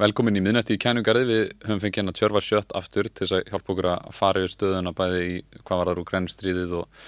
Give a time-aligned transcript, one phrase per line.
[0.00, 3.50] Velkomin í miðnætti í kænugarði, við höfum fengið hérna Tjörfa Sjött aftur til þess að
[3.50, 5.34] hjálpa okkur að fara yfir stöðuna bæði í
[5.66, 7.02] hvað var það úr grænstríðið og,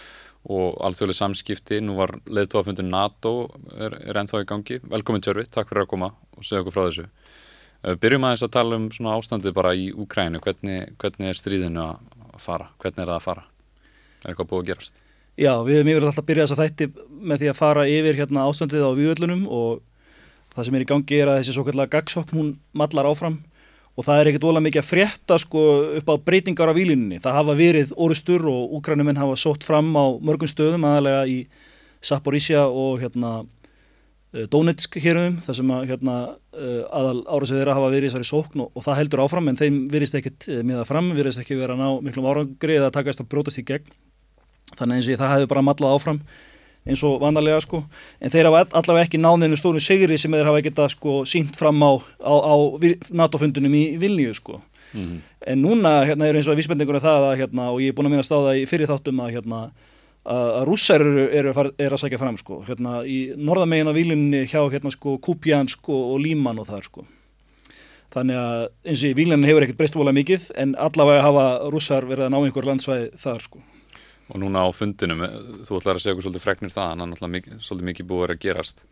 [0.52, 1.78] og alþjóðlega samskipti.
[1.80, 3.32] Nú var leðtóafundin NATO
[3.72, 4.78] er, er ennþá í gangi.
[4.84, 7.06] Velkomin Tjörfi, takk fyrir að koma og segja okkur frá þessu.
[7.80, 11.86] Uh, byrjum aðeins að tala um svona ástandið bara í Úkrænu, hvernig, hvernig er stríðinu
[11.86, 13.48] að fara, hvernig er það að fara?
[14.20, 15.02] Er eitthvað búið að gerast?
[15.40, 18.44] Já, við hefum yfirlega alltaf byrjað þess að þætti með því að fara yfir hérna
[18.44, 19.82] ástandið á vývöldunum og
[20.54, 23.40] það sem er í gangi er að þessi svo kallega gagsokn hún mallar áfram
[23.94, 25.64] og það er ekkert ólega mikið að frétta sko
[26.00, 27.20] upp á breytingar á výlinni.
[27.22, 31.44] Það hafa verið orustur og úkrænumenn hafa sótt fram á mörgum stöðum aðalega í
[32.04, 33.44] Saporísja og hérna
[34.50, 36.14] Donetsk hérumum þar sem að hérna
[36.90, 39.76] aðal árasið þeirra hafa verið í þessari sókn og, og það heldur áfram en þeim
[39.92, 43.62] virðist ekkert miða fram, virðist ekki vera að ná miklum árangri eða takast að brótast
[43.62, 43.94] í gegn.
[44.74, 46.20] Þannig eins og það hefur bara mallað áfram
[46.84, 47.82] eins og vandarlega sko.
[48.20, 51.80] En þeir hafa allavega ekki náðinu stónu sigri sem þeir hafa geta sko sínt fram
[51.80, 52.54] á, á, á
[53.10, 54.60] NATO-fundunum í Vilniu sko.
[54.94, 55.18] Mm -hmm.
[55.46, 58.06] en núna hérna er eins og vísbendingur af það að hérna og ég er búin
[58.06, 59.70] að minna stáða í fyrir þáttum að hérna
[60.24, 62.64] að rússar eru, eru, eru að sækja fram sko.
[62.68, 67.04] Hérna í norðamegin af Vilniu hjá hérna sko Kupjan sko og Líman og þar sko.
[68.14, 72.06] Þannig að eins og í Vilniu hefur ekkert breyst volað mikið en allavega hafa rússar
[72.06, 73.60] verið að ná einhver landsvæði þar sko
[74.32, 75.20] Og núna á fundinum,
[75.66, 78.32] þú ætlar að segja okkur svolítið fregnir það, en það er náttúrulega svolítið mikið búið
[78.32, 78.84] að gerast.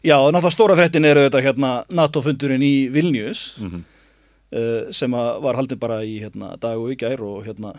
[0.00, 3.82] Já, náttúrulega stóra frettin eru þetta hérna NATO-fundurinn í Vilnius mm -hmm.
[4.56, 7.74] uh, sem var haldin bara í hérna, dag og gær og hérna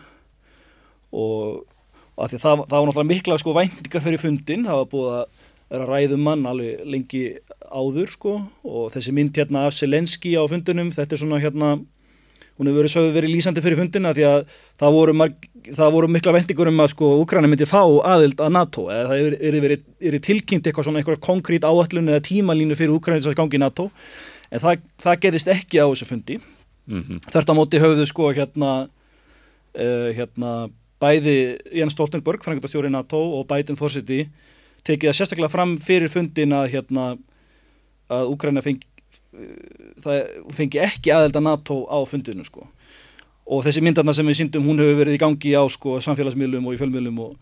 [1.11, 1.65] og,
[2.15, 5.25] og það, það var náttúrulega mikla sko væntinga fyrir fundin, það var búið að
[5.71, 7.23] vera ræðum mann alveg lengi
[7.71, 11.79] áður sko og þessi mynd hérna af Selenski á fundinum, þetta er svona hérna
[12.61, 14.41] hún hefur verið sögðu verið lýsandi fyrir fundina því að
[14.77, 18.53] það voru, marg, það voru mikla vendingur um að sko Ukraina myndi fá aðild að
[18.53, 19.73] NATO eða það er, er, er,
[20.11, 23.63] er tilkynnt eitthvað svona eitthvað konkrét áallun eða tímalínu fyrir Ukraina þess að gangi í
[23.63, 23.87] NATO
[24.51, 27.23] en það, það gerist ekki á þessu fundi mm -hmm.
[27.33, 28.71] þert á móti höfðu sko hérna,
[29.73, 30.53] uh, hérna
[31.01, 34.27] bæði Jens Stoltenberg, frangatastjóri NATO og Biden fórsiti
[34.85, 37.17] tekið það sérstaklega fram fyrir fundin að hérna
[38.11, 38.85] að Ukraina fengi
[40.03, 40.21] það
[40.57, 42.67] fengi ekki aðelda NATO á fundinu sko
[43.51, 46.75] og þessi myndarna sem við síndum hún hefur verið í gangi á sko samfélagsmiðlum og
[46.75, 47.33] í fjölmiðlum og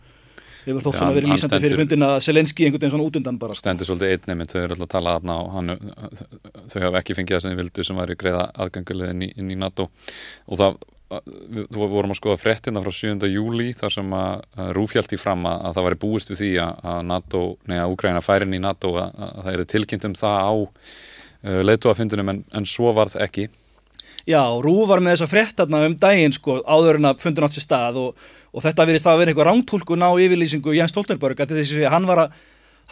[0.64, 3.64] hefur þótt svona verið lýsandi fyrir fundina Selenski einhvern veginn svona út undan bara sko.
[3.64, 5.74] Stendur svolítið einnig mynd, þau eru alltaf að tala aðna og hann,
[6.72, 9.60] þau hafa ekki fengið það sem þið vildu sem væri greiða aðgangulegð inn, inn í
[9.60, 10.80] NATO og það
[11.10, 13.26] við vorum að skoða frettina frá 7.
[13.32, 17.00] júli þar sem að rúfjalt í fram að, að það væri búist við því að
[17.08, 20.54] NATO, neða Úgræna færin í NATO að, að það eru tilkynnt um það á
[21.46, 23.48] uh, leiðtóafundunum en, en svo varð ekki.
[24.28, 27.64] Já, Rú var með þessa frettarna um daginn sko áður en að fundun átt sér
[27.64, 31.86] stað og, og þetta virðist að vera einhver rántúlkun á yfirlýsingu Jens Stoltenberg að þessi
[31.88, 32.34] hann var að,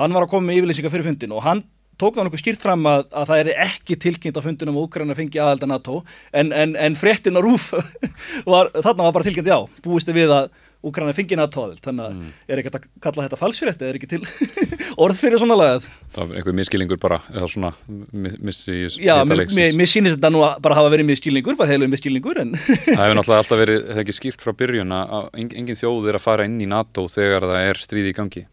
[0.00, 1.62] hann var að koma með yfirlýsinga fyrir fundin og hann
[1.98, 5.16] tók það nokkuð skýrt fram að, að það er ekki tilkynnt á fundunum og Ukraina
[5.18, 7.72] fengi aðalda NATO en, en, en frettin á Rúf
[8.52, 12.26] var, þarna var bara tilkynnt já, búistu við að Úgræna fengi NATO-aðild, þannig að mm.
[12.46, 14.20] er ekki að kalla þetta falsfyrirti, er ekki til
[15.04, 15.88] orð fyrir svona lagað.
[16.14, 17.70] Það er einhver miskilningur bara, eða svona
[18.14, 22.38] missi í Já, mér sýnist þetta nú að bara hafa verið miskilningur, bara heiluð miskilningur
[22.44, 22.52] en...
[22.86, 26.18] Það hefur náttúrulega alltaf verið, það er ekki skýrt frá byrjun að engin þjóð er
[26.20, 28.44] að fara inn í NATO þegar það er stríði í gangi.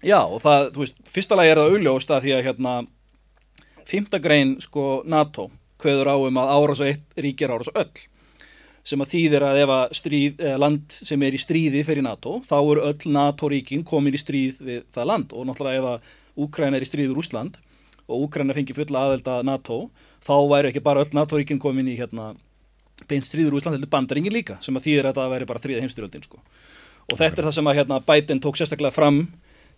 [0.00, 2.72] Já, og það, þú veist, fyrsta lagi er það augljóst að því að hérna,
[3.90, 5.50] fymtagrein sko NATO,
[5.84, 8.08] hveður á um að ára svo eitt ríkir ára svo öll
[8.86, 12.56] sem að þýðir að ef að stríð, land sem er í stríði fyrir NATO, þá
[12.58, 16.84] eru öll NATO-ríkin komin í stríð við það land og náttúrulega ef að Úkræna er
[16.84, 17.58] í stríð við Úsland
[18.08, 19.82] og Úkræna fengi fulla aðelda NATO,
[20.24, 22.32] þá væri ekki bara öll NATO-ríkin komin í hérna
[23.10, 25.84] beint stríð við Úsland, er bandaringin líka sem að þýðir að það væri bara þrýða
[25.84, 26.40] heimstyrjöldin sko.
[27.10, 27.42] og þetta okay.
[27.42, 29.22] er það sem að hérna, Biden tók sérstaklega fram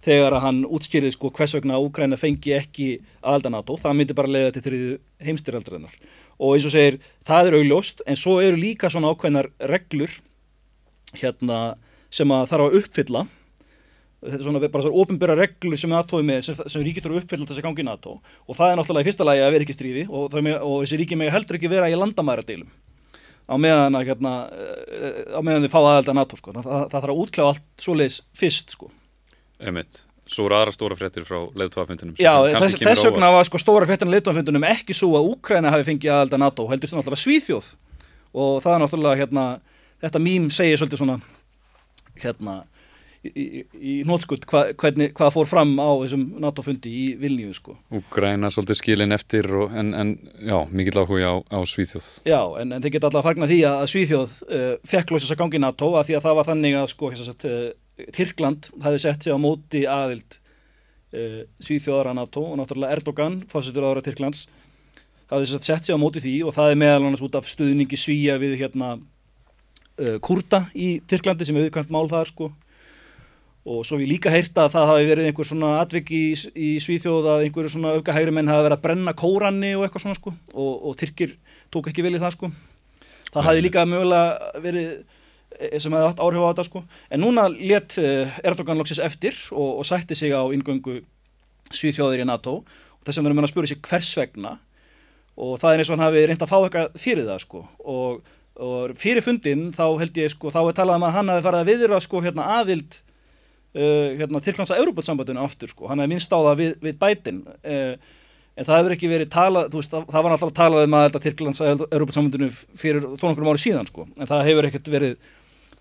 [0.03, 2.89] þegar að hann útskýrið sko hvers vegna Úkræna fengi ekki
[3.23, 4.97] aðelda NATO, það myndi bara leiða til þrýðu
[5.27, 5.99] heimstyrjaldarinnar
[6.43, 10.17] og eins og segir, það er augljóst en svo eru líka svona ákveðnar reglur
[11.21, 11.63] hérna
[12.13, 13.25] sem að þarf að uppfylla.
[14.23, 17.19] Þetta er svona bara svona ofinbæra reglur sem NATO er með, sem, sem ríkir þurfa
[17.19, 18.15] að uppfylla þess að gangi NATO.
[18.47, 21.01] Og það er náttúrulega í fyrsta lagi að vera ekki stríði og, með, og þessi
[21.01, 22.71] ríki með heldur ekki vera í landamæradeilum.
[23.51, 24.37] Á meðan að hérna,
[25.35, 28.23] á meðan þið fá aðelda NATO sko, það, það, það þarf að útkláða allt svoleiðis
[28.39, 28.93] fyrst sko.
[29.59, 33.89] Emitt Svo eru aðra stóra fréttir frá leiðtóafundunum Já, þess, þess vegna var sko stóra
[33.89, 37.71] fréttin á leiðtóafundunum ekki svo að Úkræna hafi fengið aðelda NATO, heldur þetta náttúrulega Svíþjóð.
[38.33, 39.47] Og það er náttúrulega hérna,
[40.05, 41.19] þetta mým segir svolítið svona
[42.23, 42.63] hérna
[43.23, 47.77] í, í, í nótskuld hva, hvað fór fram á þessum NATO-fundi í Vilniu sko.
[47.95, 52.09] Úkræna svolítið skilin eftir og, en, en já, mikill áhuga á, á Svíþjóð.
[52.29, 55.63] Já, en, en þeir geta alltaf fagnat því að Svíþjóð uh, fekk lósast að gangi
[55.63, 57.13] NATO að því að það var þannig að sko,
[58.13, 64.05] Tyrkland hafi sett sig á móti aðild uh, Svíþjóðara NATO og náttúrulega Erdogan, fórsetur ára
[64.05, 64.47] Tyrklands
[65.33, 68.37] er sett sig á móti því og það er meðal annars út af stuðningi svíja
[68.41, 72.51] við hérna uh, kurda í Tyrklandi sem er viðkvæmt mál þar sko.
[73.63, 77.29] Og svo við líka heyrt að það hafi verið einhver svona atvik í, í Svíþjóð
[77.31, 80.73] að einhverju svona öfgahægri menn hafi verið að brenna kóranni og eitthvað svona sko og,
[80.91, 81.37] og Tyrkir
[81.73, 82.51] tók ekki vel í það sko.
[83.33, 84.89] Það hafi líka mögulega verið
[85.79, 86.85] sem hefði haft áhrif á þetta sko.
[87.13, 87.97] En núna let
[88.43, 91.01] Erdogan loksist eftir og, og sætti sig á ingöngu
[91.73, 92.61] Svíþjóðir í NATO.
[92.99, 94.57] Og þess að verður mér að spura sig hvers vegna.
[95.41, 97.63] Og það er eins og hann hafi reynd að fá eitthvað fyrir það sko.
[97.89, 101.47] Og, og fyrir fundin þá held ég sko þá er talað um að hann hafi
[101.47, 102.99] farið að viðra sko hérna aðild
[103.77, 107.43] uh, hérna, Tyrklands að Európa-sambandinu aftur sko, hann hefði minnst á það við, við bætin
[107.49, 107.95] uh,
[108.53, 111.63] en það hefur ekki verið talað, þú veist, það, var alltaf talað um að Tyrklands
[111.63, 115.31] að Európa-sambandinu fyrir tónankurum ári síðan sko, en það hefur ekkert verið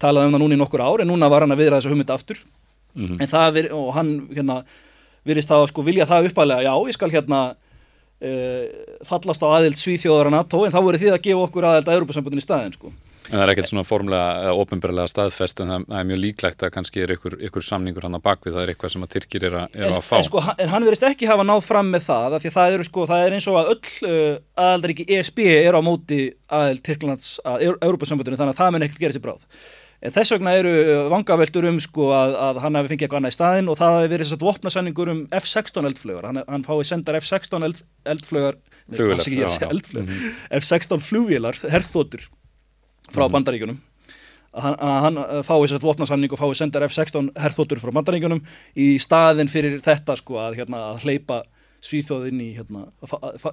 [0.01, 2.17] talað um það núna í nokkur ár, en núna var hann að viðra þessa hugmynda
[2.17, 2.41] aftur,
[2.93, 3.19] mm -hmm.
[3.21, 4.63] en það er, og hann hérna
[5.27, 8.65] virðist það að sko vilja það uppalega, já, ég skal hérna uh,
[9.05, 12.41] fallast á aðild Svíþjóðara NATO, en þá verið því að gefa okkur aðild að Európa-sambandinu
[12.41, 12.93] í staðin sko
[13.29, 16.71] En það er ekkert svona formlega eða ofinbarlega staðfest en það er mjög líklegt að
[16.75, 19.55] kannski er ykkur, ykkur samningur hann að bakvið, það er eitthvað sem að Tyrkir er,
[19.55, 20.15] a, er en, að fá.
[20.17, 22.83] En, sko, en hann verist ekki hafa náð fram með það, af því það er,
[22.89, 26.19] sko, það er eins og að öll uh, aðaldaríki ESB er á móti
[26.49, 29.47] aðal Tyrklands að Európa-sambandinu þannig að það mun ekkert gera sér bráð.
[30.01, 30.71] En þess vegna eru
[31.13, 34.11] vangaveltur um sko að, að hann hefði fengið eitthvað annað í staðin og það hefði
[34.15, 36.27] verið svona vopnasenningur um F-16 eldflögar.
[36.31, 37.83] Hann, hann fái sendar F-16 eld,
[38.15, 38.57] eldflögar,
[40.57, 42.25] F-16 flugvílar, herþótur
[43.11, 43.33] frá mm.
[43.35, 43.79] bandaríkunum
[44.51, 48.41] að hann, að hann fái sér þetta vopnarsamning og fái sendar F-16 herþóttur frá bandaríkunum
[48.75, 51.41] í staðin fyrir þetta sko að, hérna, að hleypa
[51.81, 52.89] svíþóðinn í hérna,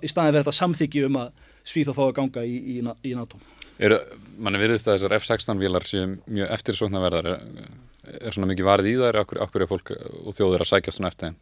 [0.02, 1.30] í staðin fyrir þetta samþyggi um að
[1.68, 3.38] svíþóð fá að ganga í, í, í NATO
[3.78, 3.94] er,
[4.38, 7.70] Manni virðist að þessar F-16 vilar séu mjög eftirsóknarverðar er,
[8.20, 11.12] er svona mikið varð í þær okkur, okkur er fólk og þjóður að sækja svona
[11.12, 11.38] eftir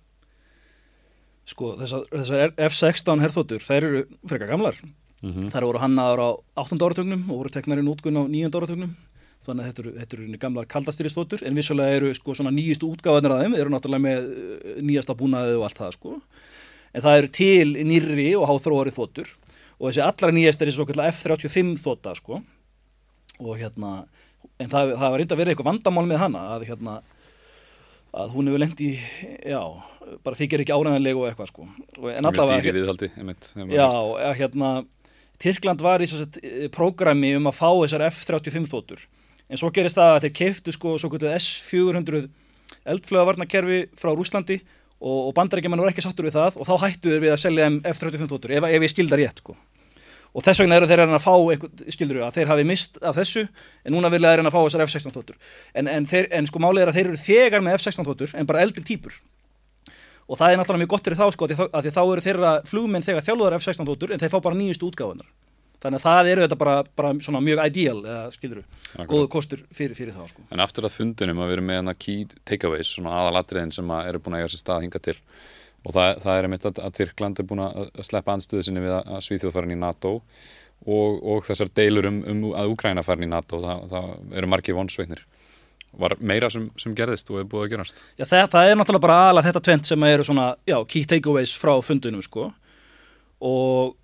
[1.46, 4.80] Sko þessar, þessar F-16 herþóttur þær eru frekar gamlar
[5.22, 5.50] Mm -hmm.
[5.50, 6.28] þar voru hannaður á
[6.60, 6.76] 8.
[6.76, 8.52] áratögnum og voru teknar í nótgun á 9.
[8.52, 8.92] áratögnum
[9.46, 13.42] þannig að þetta eru, eru gamlar kaldastýristótur en vissulega eru sko svona nýjistu útgáðanir að
[13.42, 16.20] þeim eru náttúrulega með eh, nýjasta búnaðið og allt það sko
[16.92, 19.28] en það eru til nýrri og háþróari þótur
[19.76, 22.40] og þessi allra nýjast er þessi svo F-35 þóta sko.
[23.43, 24.06] Og hérna
[24.56, 26.96] en það, það var reynda að vera eitthvað vandamál með hana að hérna
[28.17, 28.93] að hún hefur lengt í,
[29.44, 29.61] já,
[30.25, 31.67] bara þykir ekki áræðanlegu og eitthvað sko.
[32.14, 33.88] En allavega, dýri viðhaldi einmitt, já,
[34.38, 34.70] hérna
[35.43, 39.05] Tyrkland var í eh, prógrami um að fá þessar F-35 þóttur
[39.46, 42.25] en svo gerist það að þeir keiftu sko S-400
[42.88, 44.58] eldflögavarnakerfi frá Rúslandi
[45.06, 47.70] og, og bandarækjumann voru ekki sattur við það og þá hættu þeir við að selja
[47.93, 49.56] F-35 þóttur ef, ef ég skildar rétt sko.
[50.37, 51.32] Og þess vegna eru þeir að fá
[51.94, 54.85] skildur við að þeir hafi mist af þessu en núna vilja þeir að fá þessar
[54.85, 55.38] F-16 þóttur
[55.73, 58.67] en, en, en sko málið er að þeir eru þegar með F-16 þóttur en bara
[58.67, 59.17] eldri típur
[60.26, 63.06] og það er náttúrulega mjög gott fyrir þá sko að því þá eru þeirra flugminn
[63.06, 65.31] þegar þjálfuðar F-16 þóttur en þeir fá bara nýjustu útgáðunar
[65.86, 69.62] þannig að það eru þetta bara, bara svona mjög ideal eða skildur við, góðu kostur
[69.70, 70.46] fyrir, fyrir það sko.
[70.52, 74.10] En aftur að fundunum að við erum með hana key takeaways, svona aðalatriðin sem að
[74.10, 75.16] eru búin að eiga sér stað hinga til.
[75.86, 78.96] Og það, það er einmitt að, að Tyrkland er búin að sleppa anstöðu sinni við
[78.98, 80.16] að Svíþjóðfærin í NATO
[80.84, 84.74] og, og þessar deilur um, um að Úkræna færin í NATO, það, það eru margi
[84.76, 85.22] vonsveitnir.
[85.96, 88.02] Var meira sem, sem gerðist og hefur búið að gerast?
[88.18, 91.54] Já það, það er náttúrulega bara alveg þetta tvent sem eru svona, já, key takeaways
[91.56, 92.50] frá fundunum sko.
[93.46, 93.94] Og,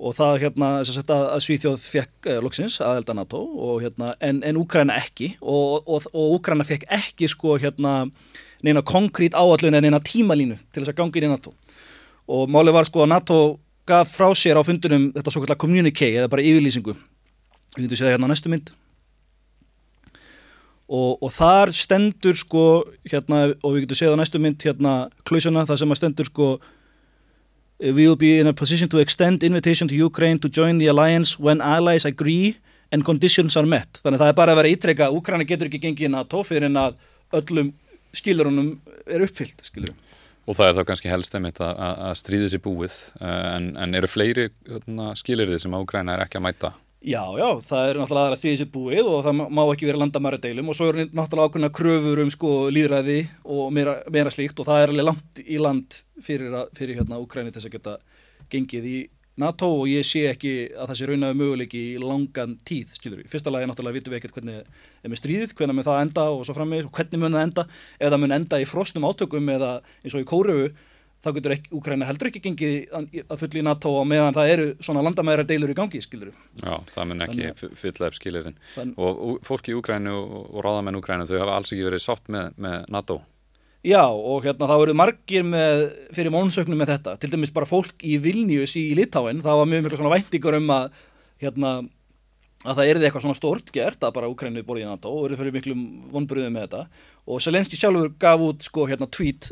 [0.00, 4.60] og það hérna að, að Svíþjóð fekk eh, loksins aðelda NATO og hérna en, en
[4.60, 5.34] Úkræna ekki.
[5.40, 8.08] Og, og, og Úkræna fekk ekki sko hérna
[8.64, 11.52] neina konkrét áallun en neina tímalínu til þess að gangi inn í NATO.
[12.32, 13.40] Og málið var sko að NATO
[13.88, 16.96] gaf frá sér á fundunum þetta svo kallar communique eða bara yfirlýsingu.
[17.76, 18.72] Við getum séð hérna næstu mynd.
[20.90, 22.64] Og, og þar stendur sko
[23.06, 24.94] hérna og við getum séð á næstu mynd hérna
[25.28, 26.52] klausuna það sem að stendur sko
[27.80, 31.38] we will be in a position to extend invitation to Ukraine to join the alliance
[31.38, 32.56] when allies agree
[32.92, 35.80] and conditions are met þannig að það er bara að vera ítrekka Ukraina getur ekki
[35.86, 36.98] gengið í NATO fyrir en að
[37.40, 37.72] öllum
[38.16, 38.70] skilurunum
[39.06, 39.96] er uppfyllt skilurum.
[40.48, 41.80] Og það er þá kannski helst einmitt að,
[42.18, 46.46] stríðið sér búið en, en eru fleiri hérna, skilurðið sem að Ukraina er ekki að
[46.48, 46.72] mæta?
[47.00, 50.38] Já, já, það er náttúrulega aðra stíðið sér búið og það má ekki vera landamæra
[50.42, 53.22] deilum og svo er náttúrulega ákveðna kröfur um sko líðræði
[53.56, 57.54] og meira, meira slíkt og það er alveg langt í land fyrir, fyrir hérna Ukræni
[57.54, 57.94] til þess að geta
[58.52, 58.98] gengið í
[59.40, 63.32] NATO og ég sé ekki að það sé raunaðu möguleiki í langan tíð, skilur við.
[63.32, 66.44] Fyrsta lagi náttúrulega vitum við ekkert hvernig er með stríðið, hvernig mun það enda og
[66.44, 67.64] svo frammeðis og hvernig mun það enda,
[68.10, 70.68] eða mun enda í frosnum átökum eða eins og í Kórufu
[71.20, 75.02] þá getur Úkræna heldur ekki gengið að fulli í NATO og meðan það eru svona
[75.04, 78.56] landamæra deilur í gangi, skilur Já, það mun ekki fylla upp skilurinn
[78.96, 82.88] og fólki í Úkrænu og, ráðamenn Úkrænu þau hafa alls ekki verið sátt með, með
[82.96, 83.20] NATO?
[83.80, 85.86] Já, og hérna það voru margir með,
[86.16, 89.86] fyrir mónsöknum með þetta, til dæmis bara fólk í Vilnius í Litáin, það var mjög
[89.86, 90.98] mjög svona væntingur um að,
[91.40, 91.70] hérna,
[92.60, 95.38] að það erði eitthvað svona stort gert að bara Ukraínu borðið í NATO og eru
[95.40, 97.06] fyrir miklum vonbröðum með þetta.
[97.32, 99.48] Og Selenski sjálfur gaf út sko hérna tweet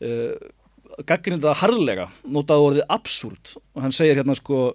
[0.00, 4.74] hérna uh, gaggrinda harðlega, notaði orðið absúrt og hann segir hérna sko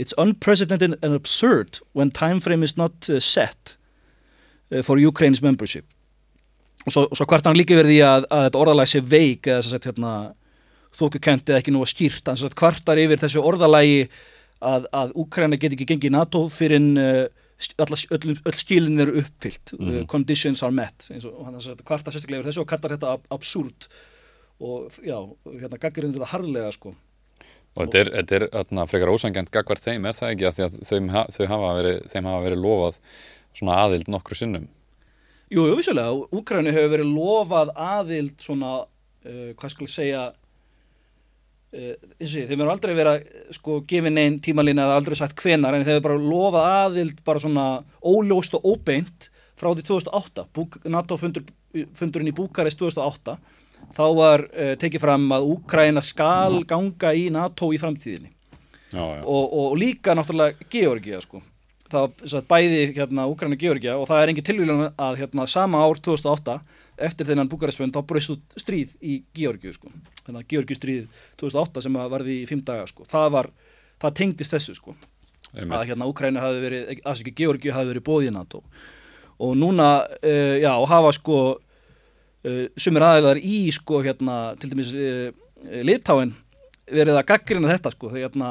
[0.00, 3.76] It's unprecedented and absurd when time frame is not uh, set
[4.72, 5.84] uh, for Ukraine's membership.
[6.86, 9.76] Og svo, svo hvort hann líka verði að, að þetta orðalæg sé veik eða þess
[9.76, 10.12] að hérna,
[10.96, 12.30] þókukent eða ekki nú að skýrt.
[12.30, 14.00] Hann hvartar yfir þessu orðalægi
[14.70, 17.26] að, að Ukraina get ekki gengið í NATO fyrir en uh,
[17.84, 19.74] öll, öll skilin eru uppfyllt.
[19.76, 19.90] Mm.
[19.90, 23.90] uh, conditions are met og hann hvartar sérstaklega yfir þessu og kallar þetta ab absúrt
[24.60, 26.92] og já, hérna gaggirinn er þetta harðlega sko.
[27.76, 30.46] Og þetta er, þetta er atna, frekar ósangjant gagvar þeim, er það ekki?
[30.48, 32.98] Að, að þeim, þau hafa verið, þeim hafa verið lofað
[33.60, 34.66] svona aðild nokkru sinnum?
[35.50, 38.74] Jú, jú, vissulega, Úkræni hefur verið lofað aðild svona,
[39.26, 40.24] uh, hvað skal ég segja,
[41.74, 45.78] uh, þessi, þeim eru aldrei verið að sko gefið neinn tímalína eða aldrei sagt hvenar
[45.78, 47.68] en þeim hefur bara lofað aðild bara svona
[48.02, 51.46] óljóst og óbeint frá því 2008, Búk, NATO fundur,
[51.98, 53.38] fundurinn í Búkarest 2008
[53.96, 58.32] þá var uh, tekið fram að Úkræna skal ganga í NATO í framtíðinni
[58.90, 59.22] Já, já.
[59.22, 61.42] og, og, líka náttúrulega Georgia sko
[61.90, 65.82] það satt, bæði hérna Úkræna og Georgia og það er engin tilvílan að hérna sama
[65.86, 66.56] ár 2008
[67.06, 69.92] eftir þennan Búkarestfund þá breyst út stríð í Georgiu sko
[70.24, 73.50] þannig að Georgiu stríð 2008 sem varði í fimm daga sko það var,
[74.02, 74.96] það tengdist þessu sko
[75.54, 75.76] Einmitt.
[75.78, 78.62] að hérna Úkræna hafi verið, að ekki Georgiu hafi verið bóðið í NATO
[79.40, 81.40] og núna, uh, já, hafa sko
[82.46, 85.30] uh, sumir aðeinar í sko hérna til dæmis uh,
[85.86, 86.34] litáin
[86.90, 88.50] verið að gaggrina þetta sko þegar hérna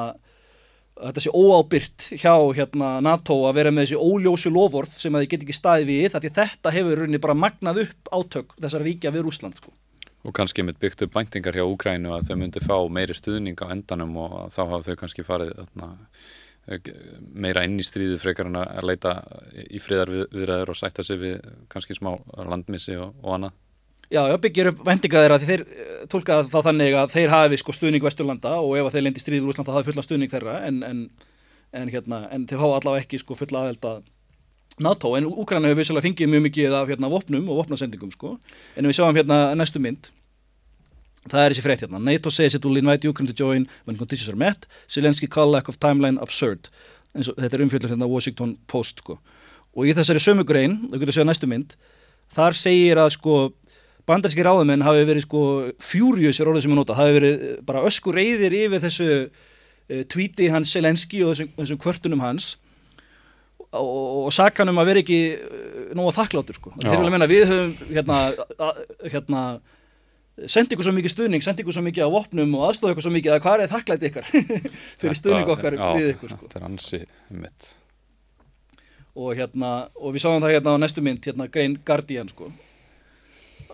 [0.99, 5.33] þetta sé óábyrt hjá hérna NATO að vera með þessi óljósu lofórð sem að þið
[5.33, 9.27] get ekki staði við því þetta hefur rauninni bara magnað upp átök þessar ríkja við
[9.27, 9.71] Rúsland sko
[10.27, 13.71] Og kannski mitt byggt upp bæntingar hjá Úkrænu að þau myndi fá meiri stuðning á
[13.71, 15.87] endanum og þá hafa þau kannski farið atna,
[17.31, 19.13] meira inn í stríði frekar en að leita
[19.63, 21.39] í friðar viðræður og sætta sig við
[21.71, 23.55] kannski smá landmissi og, og annað.
[24.09, 25.63] Já, já, byggir upp vendinga þeirra því þeir
[26.09, 29.53] tólka þá þannig að þeir hafi sko stuðning Vesturlanda og ef þeir lendi stríður úr
[29.53, 31.03] Úslanda það er fulla stuðning þeirra en, en,
[31.77, 33.91] en, hérna, en þeir fá allavega ekki sko fulla aðelda
[34.81, 35.11] NATO.
[35.13, 38.33] En Úkræna hefur vissilega fengið mjög mikið af hérna vopnum og vopnasendingum sko.
[38.79, 40.09] En við sjáum hérna næstu mynd.
[41.29, 42.01] Það er þessi frétt hérna.
[42.01, 44.65] NATO says it will invite Ukraine to join when conditions are met.
[44.89, 46.71] Zelensky call lack of timeline absurd.
[47.13, 49.19] En svo, þetta er umfjöldur hérna Washington Post sko.
[49.77, 51.77] Og í þessari sömu grein, þú getur að segja næstu mynd
[52.35, 53.35] þar segir að sko
[54.09, 55.43] bandarski ráðumenn hafi verið sko
[55.83, 60.73] fjúriusir orðið sem ég nota, hafi verið bara ösku reyðir yfir þessu uh, tweeti hans
[60.73, 62.51] Selenski og þessum, þessum kvörtunum hans
[63.69, 63.89] og,
[64.25, 66.73] og sakan um að vera ekki uh, nógu þakkláttur sko.
[66.79, 68.21] Þeir vilja meina við höfum hérna,
[68.69, 68.79] að,
[69.15, 69.43] hérna
[70.47, 73.13] sendi ykkur svo mikið stuðning, sendi ykkur svo mikið á vopnum og aðstofa ykkur svo
[73.13, 74.31] mikið að hvað er þakklæti ykkar
[75.01, 76.47] fyrir stuðning okkar já, við ykkur sko.
[76.47, 77.01] Þetta er ansi
[77.35, 77.69] mitt.
[79.19, 82.47] Og hérna, og við sáum það hérna á næstu mynd, hérna Grein Guardian sko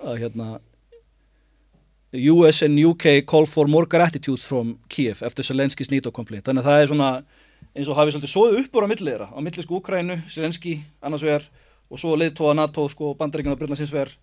[0.05, 0.49] að hérna
[2.15, 6.69] US and UK call for more gratitude from Kiev eftir Zelenskis NATO complaint þannig að
[6.69, 7.09] það er svona
[7.75, 11.49] eins og hafið svolítið svoðu uppbúr á milliðra á millisku Ukrænu, Zelenski annars vegar
[11.89, 14.13] og svo leiðtóa NATO sko bandaríkjana og Brytlandsins vegar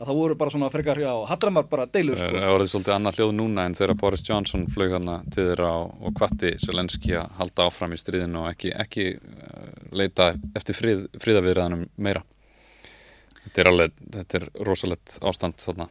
[0.00, 2.30] að það voru bara svona frekar, já, Hadramar bara deilur sko.
[2.32, 6.14] Það orðið svolítið annað hljóð núna en þegar Boris Johnson flög hana til þeirra og
[6.16, 11.84] kvatti Zelenski að halda áfram í stríðinu og ekki, ekki uh, leita eftir frið, friðaviðræðanum
[12.00, 12.24] meira
[13.44, 15.88] Þetta er alveg, þetta er rosalegt ástand þarna.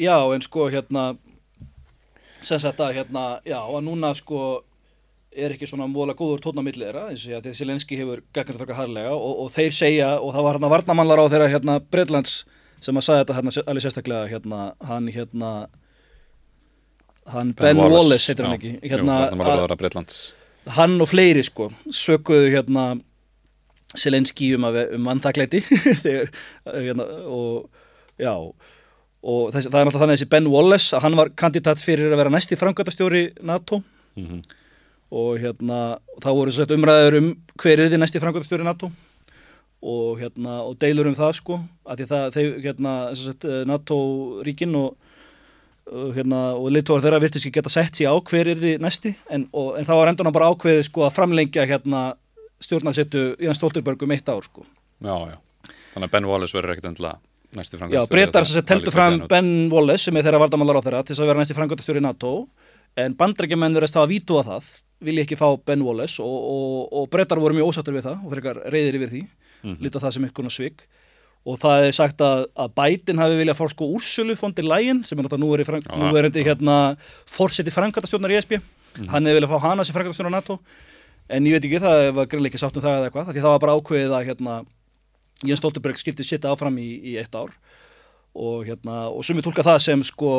[0.00, 1.10] Já, en sko hérna
[2.40, 4.62] sem sagt að hérna, já, að núna sko
[5.30, 8.58] er ekki svona móla góður tóna millir þeirra, eins og því að Zelenski hefur gagnir
[8.58, 12.40] þokkar harlega og, og þeir segja og það var hérna varnamannlar á þeirra hérna Breitlands
[12.82, 15.52] sem að sagði þetta hérna alveg sérstaklega hérna, hann hérna
[17.30, 22.50] hann Ben, ben Wallace, Wallace heitir hann ekki hérna, jú, hann og fleiri sko sökuðu
[22.56, 22.86] hérna
[23.98, 25.64] Selenski um, um vandakleiti
[26.86, 27.70] hérna, og
[28.20, 28.34] já
[29.20, 32.14] og þess, það er náttúrulega þannig að þessi Ben Wallace að hann var kandidat fyrir
[32.14, 33.82] að vera næsti framkvæmtastjóri NATO.
[34.16, 34.40] Mm -hmm.
[35.10, 38.90] og hérna þá voru svo umræður um hver er þið næsti framkvæmtastjóri NATO.
[39.82, 43.96] Og hérna og deilur um það sko að því það þau hérna sagt, NATO
[44.44, 44.96] ríkin og
[45.90, 49.14] hérna og litóar þeirra virtist ekki geta sett sér á hver er þið næsti.
[49.30, 52.14] En, og, en þá var endur bara ákveðið sko að framlengja hérna
[52.60, 54.66] stjórnarsettu Ján Stoltenberg um eitt ár sko.
[55.00, 55.36] Já, já.
[55.94, 57.14] Þannig að Ben Wallace verður ekkert endla
[57.56, 58.06] næsti frangöldstjóri.
[58.06, 61.24] Já, breytar sem teltu fram Ben Wallace sem er þeirra vardamálar á þeirra til þess
[61.24, 62.32] að vera næsti frangöldstjóri í NATO
[63.00, 67.40] en bandrækjumenn verðist að vítua það vilja ekki fá Ben Wallace og, og, og breytar
[67.40, 69.78] voru mjög ósattur við það og fyrir reyðir yfir því, mm -hmm.
[69.84, 70.84] lítið það sem ykkur svig
[71.48, 75.18] og það er sagt að, að Biden hafi viljað fá sko úrsölu fondir lægin sem
[75.18, 76.44] er náttúrulega nú er, já.
[76.44, 78.60] hérna fórseti framkvæmtastjórnar í ESB
[79.08, 80.58] hann hefði viljað fá hana sem framkvæmtastjórnar NATO
[81.30, 83.54] en ég veit ekki, það var greinlega ekki sátt um það eða eitthvað, því það
[83.54, 84.56] var bara ákveðið að hérna,
[85.46, 87.54] Jens Stoltenberg skipti sitt áfram í, í eitt ár.
[88.36, 90.34] Og hérna, og sumi tólka það sem sko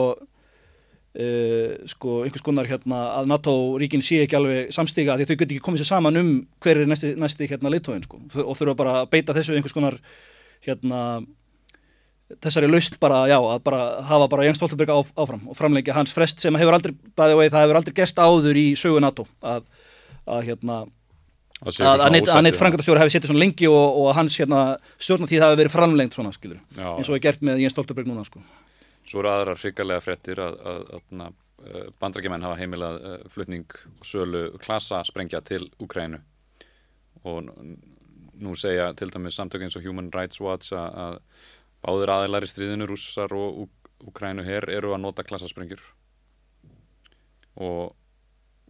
[1.11, 5.63] Uh, sko einhvers konar hérna að NATO-ríkin sé ekki alveg samstiga því þau geti ekki
[5.65, 6.29] komið sér saman um
[6.63, 8.21] hver er næsti, næsti hérna leitóin sko.
[8.45, 9.97] Og þurfa bara að beita þessu einhvers konar
[10.63, 11.01] hérna
[12.39, 16.39] þessari lausn bara, já, að bara hafa bara Jens Stoltenberg áfram og framlengja hans frest
[16.39, 19.65] sem hefur aldrei, bæði og það hefur aldrei gerst áður í sögu NATO að,
[20.27, 20.79] að hérna
[21.61, 24.61] að, neitt, frangatastjóri hefði setið svona lengi og, og að hans hérna
[24.97, 26.87] stjórnatíð hafi verið framlengt svona skilur Já.
[26.97, 28.41] eins og er gert með Jens Stoltenberg núna sko.
[29.05, 31.37] Svo eru aðrar hrikalega fréttir að, að, að,
[31.69, 33.65] að bandrækjumenn hafa heimilað uh, flutning
[33.99, 36.21] og sölu klasa sprengja til Úkrænu
[37.29, 37.51] og
[38.41, 41.19] nú segja til dæmis samtök eins og Human Rights Watch að,
[41.85, 45.81] báðir aðeinar í stríðinu rússar og Ú- Úkrænu her eru að nota klasasprengjur
[47.61, 47.91] og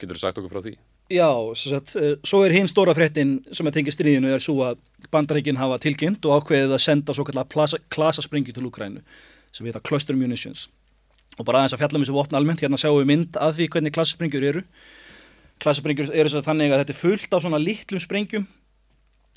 [0.02, 0.74] getur þú sagt okkur frá því?
[1.12, 1.28] Já,
[1.60, 4.78] sagt, eh, svo er hinn stóra fréttin sem að tengja stríðinu er svo að
[5.12, 7.50] bandaríkin hafa tilkynnt og ákveðið að senda svo kallar
[7.92, 9.02] klasaspringi til Úkrænu
[9.52, 10.70] sem heita Cluster Munitions.
[11.38, 13.68] Og bara aðeins að fjalla um þessu vopn almennt hérna sjáum við mynd að því
[13.74, 14.64] hvernig klasaspringjur eru.
[15.60, 18.48] Klasaspringjur eru svo þannig að þetta er fullt af svona litlum sprengjum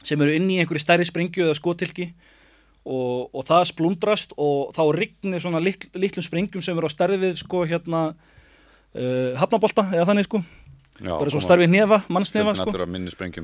[0.04, 2.12] sem eru inn í einhverju stærri sprengju eða skotilki
[2.84, 7.18] og, og það splundrast og þá rignir svona litl, litlum sprengjum sem eru á stærði
[7.18, 10.42] við sko hérna uh, hafnabolta eða þannig sko
[11.00, 12.68] Já, bara svo koma starfi nefa, mannsnefa sko.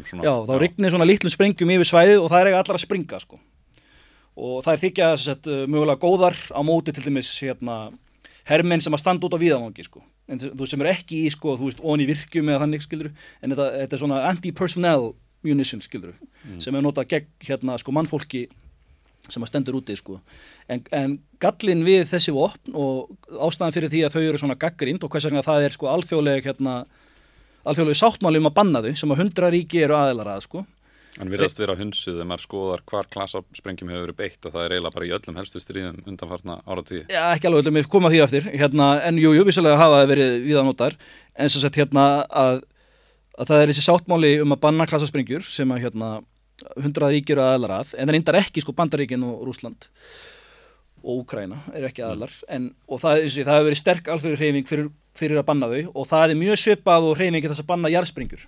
[0.07, 0.23] svona.
[0.23, 3.21] Já, þá rignir svona litlum sprengjum yfir svæðið og það er eiga allar að springa
[3.25, 3.41] sko.
[4.41, 7.91] og það er þykja sett, uh, mögulega góðar á móti til dæmis hérna,
[8.47, 10.03] hermenn sem að standa út á viðanvangi sko.
[10.31, 13.11] en þú sem er ekki í sko, þú veist, onni virkjum eða þannig skilur
[13.43, 16.15] en þetta, þetta er svona anti-personnel munition skilur
[16.63, 18.47] sem er notað gegn hérna, sko, mannfólki
[19.29, 20.21] sem að stendur úti sko.
[20.69, 25.05] en, en gallin við þessi vopn og ástæðan fyrir því að þau eru svona gaggrind
[25.05, 26.85] og hvers vegna það er sko alþjóðleg hérna,
[27.69, 30.63] alþjóðleg sáttmáli um að banna þau sem að hundra ríki eru aðeilar að sko.
[31.21, 34.75] En virðast vera hunsuð þegar maður skoðar hvar klasasprengjum hefur verið beitt og það er
[34.77, 37.03] eiginlega bara í öllum helstu stríðum undanfarna áratíði.
[37.11, 38.47] Já, ekki alveg öllum, við komum að því eftir.
[38.55, 40.97] Hérna, en jú, jú, vissulega hafa það verið viðanótar
[41.35, 42.63] en sem sagt hérna að,
[43.37, 46.13] að það er þessi sáttmáli um að banna klasasprengjur sem að hérna
[46.81, 49.89] hundrað ríkir eru aðeilar að, en það reyndar ekki sko Bandaríkin og Rúsland
[51.01, 54.91] og Úkraina er ekki aðeilar en, og það, það hefur verið sterk alþjóður hreyfing fyrir,
[55.17, 58.47] fyrir að banna þau og það er mjög svipað og hreyfingi þess að banna jarðsprengjur.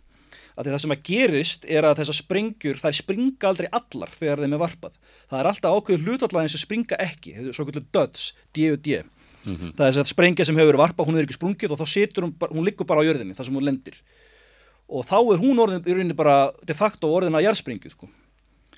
[0.53, 4.57] Að það sem að gerist er að þessar sprengjur þær springa aldrei allar þegar þeim
[4.57, 4.99] er varpað.
[5.31, 9.01] Það er alltaf ákveður hlutallæðin sem springa ekki svo kvöldur döds, D og D.
[9.43, 12.27] Það er þess að sprengja sem hefur varpað hún er ekki sprungið og þá situr
[12.29, 13.97] hún, hún liggur bara á jörðinni þar sem hún lendir.
[14.93, 18.11] Og þá er hún orðin bara de facto orðin að jarðsprengju sko.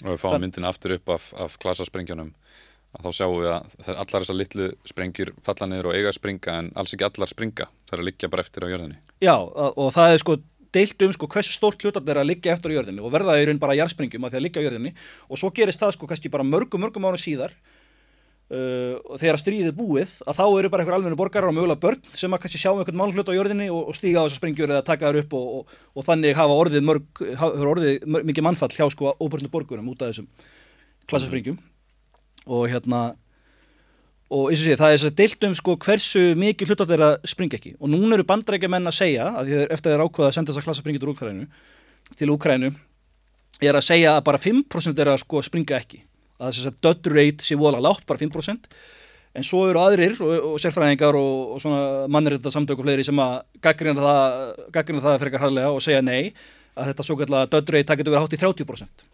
[0.04, 2.32] Og við fáum myndin aftur upp af, af klasasprengjunum
[2.94, 6.59] að þá sjáum við að allar þessar litlu sprengjur falla niður og eiga að springa
[6.62, 7.68] en alls ekki allar springa.
[7.88, 8.98] Það er að liggja bara eftir á jörðinni.
[9.24, 10.37] Já, og það er sko
[10.74, 13.46] deilt um sko hversu stórt hlutat er að liggja eftir á jörðinni og verða í
[13.48, 14.92] raun bara jarðsprengjum að því að liggja á jörðinni
[15.28, 17.54] og svo gerist það sko kannski bara mörgum mörgum ára síðar
[18.50, 22.35] uh, þegar stríðið búið að þá eru bara einhver almennu borgarar og mögulega börn sem
[22.35, 25.12] að kannski sjá einhvern málhlut á jörðinni og, og stíga á þessar sprengjur eða taka
[25.12, 28.88] þær upp og, og, og þannig hafa orðið, mörg, hafa orðið mörg, mikið mannfall hjá
[28.90, 30.30] sko óbörnu borgurum út af þessum
[31.07, 31.61] klassasprengjum
[32.44, 33.02] og hérna
[34.35, 37.11] og eins og sé, það er þess að deilt um sko hversu mikið hlutat þeirra
[37.28, 37.74] springa ekki.
[37.78, 40.66] Og núna eru bandrækjumenn að segja að að eftir þeir ákveða að senda þess að
[40.68, 41.02] klassa springi
[42.18, 42.72] til Úkrænu
[43.62, 46.02] er að segja að bara 5% þeirra sko springa ekki.
[46.40, 48.68] Að þess að dödd rate sé vola látt, bara 5%
[49.35, 53.18] en svo eru aðrir og, og sérfræðingar og, og svona mannrétta samtök og fleiri sem
[53.18, 56.30] að gaggrina það, það frekar harðlega og segja nei
[56.74, 59.07] að þetta svo kallar dödd rate það getur verið hátt í 30%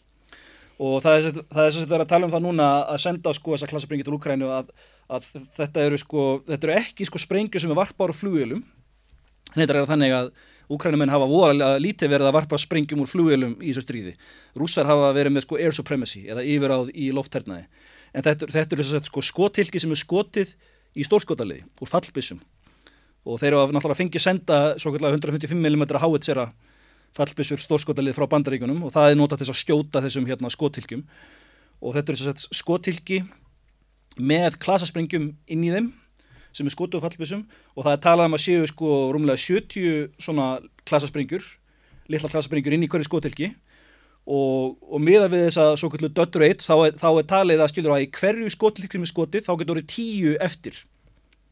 [0.81, 3.69] og það er, sem- það er að tala um það núna að senda sko þessa
[3.69, 4.71] klassaprengi til Úkrænu að,
[5.12, 5.27] að
[5.59, 8.62] þetta eru sko þetta eru ekki sko sprengju sem er varpar á flugvélum.
[9.53, 10.31] Þetta er þannig að
[10.71, 14.12] Úkrænumenn hafa voðalega lítið verið að varpa sprengjum úr flugvélum í þessu stríði.
[14.55, 17.66] Rússar hafa verið með sko air supremacy eða yfiráð í lofthernaði
[18.14, 20.55] en þetta, þetta eru þess að sko skotilki sem er skotið
[20.95, 22.38] í stórskotaliði úr fallbissum
[23.27, 26.47] og þeir eru náttúrulega fengið senda svo kallar 155 mm háitsera
[27.16, 31.05] fallbissur stórskotalið frá bandaríkunum og það er notað þess að skjóta þessum hérna skotilkjum
[31.81, 33.18] og þetta eru þess að skotilki
[34.20, 35.88] með klasasprengjum inn í þeim
[36.55, 37.44] sem er skotuð fallbissum
[37.79, 40.46] og það er talað um að séu sko rúmlega 70 svona
[40.88, 41.44] klasasprengjur
[42.11, 43.51] litla klasasprengjur inn í hverju skotilki
[44.31, 47.62] og, og miða við þess að svo kallu dödd rate þá, er- þá er talið
[47.64, 50.81] að skilur að í hverju skotilki sem er skotið þá getur orðið tíu eftir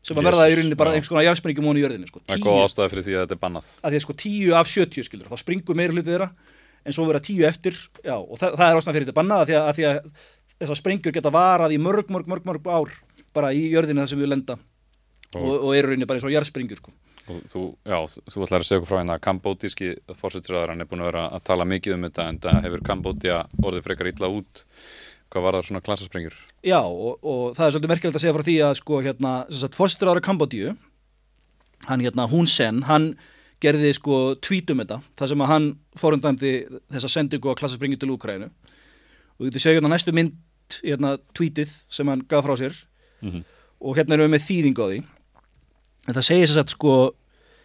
[0.06, 2.20] sem að verða í rauninni bara einhvers konar jarðsprengjum ón í jörðinni sko.
[2.26, 3.68] Það er góð ástæða fyrir því að þetta er bannað.
[3.82, 6.28] að því að sko 10 af 70 skilur þá springur meira hluti þeirra
[6.84, 7.74] en svo vera 10 eftir
[8.06, 9.98] já, og það, það er ástæðan fyrir þetta bannað að því að, að því að
[10.62, 12.94] þessar sprengjur geta varað í mörg, mörg, mörg, mörg ár
[13.36, 16.32] bara í jörðinu þar sem við lenda og, Og- og eru rauninni bara eins og
[16.32, 16.94] jarðsprengjur sko.
[17.28, 17.98] Og þú, já,
[18.32, 21.26] þú ætlar að segja okkur frá hérna að kambótíski fórsætsræðar hann er búin að vera
[21.36, 24.62] að tala mikið um þetta en það hefur Kambódía orðið frekar illa út
[25.32, 26.36] hvað var það svona klasasprengjur
[26.66, 29.32] Já, og, og það er svolítið merkilegt að segja frá því að sko hérna,
[29.76, 30.74] fórstur ára Kambodíu
[31.88, 33.10] hann hérna, Hun Sen hann
[33.62, 36.52] gerði sko tweet um þetta þar sem að hann fórundæmdi
[36.94, 40.34] þessa sendingu á klassasprengju til Úkrænu og þú getur segja hérna næstu mynd
[40.84, 42.84] hérna, tweetið sem hann gaf frá sér
[43.18, 43.40] Mhm.
[43.82, 44.98] og hérna erum við með þýðing á því
[46.08, 46.92] en það segir þess að sko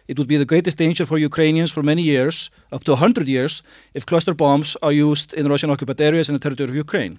[0.06, 3.62] It would be the greatest danger for Ukrainians for many years, up to 100 years,
[3.94, 7.16] if cluster bombs are used in Russian occupied areas in the territory of Ukraine.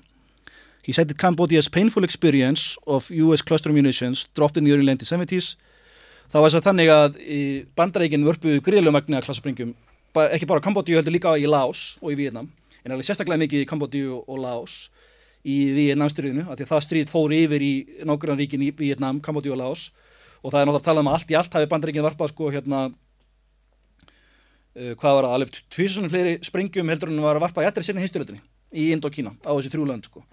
[0.85, 5.55] He cited Cambodia's painful experience of US cluster munitions dropped in the early 1970s.
[6.29, 7.39] Það var þess að þannig að í
[7.77, 9.71] bandareikin vörpuðu gríðlega magna klasssprengjum,
[10.13, 12.47] ba- ekki bara Kambodíu heldur líka í Laos og í Vietnam,
[12.83, 14.75] en alveg sérstaklega mikið í Kambodíu og Laos
[15.45, 17.73] í Vietnamstríðinu, af því að það stríð fór yfir í
[18.09, 19.87] nágrannríkin í Vietnam, Kambodíu og Laos
[20.41, 22.79] og það er náttúrulega að tala um allt í allt hafi bandareikin varpað sko hérna
[22.89, 22.93] uh,
[24.99, 28.03] hvað var það, alveg tvísunum fleiri sprengjum heldur en var að varpa í allri sinni
[28.03, 28.43] heimstyrjöldinni
[28.75, 30.23] í Indokína á þessi þrjú lönd sko.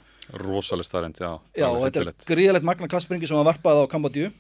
[0.41, 4.31] Rosalega starrend, já, Já, og þetta er gríðalegt magna klasssprengi sem var varpað á Kambodíu.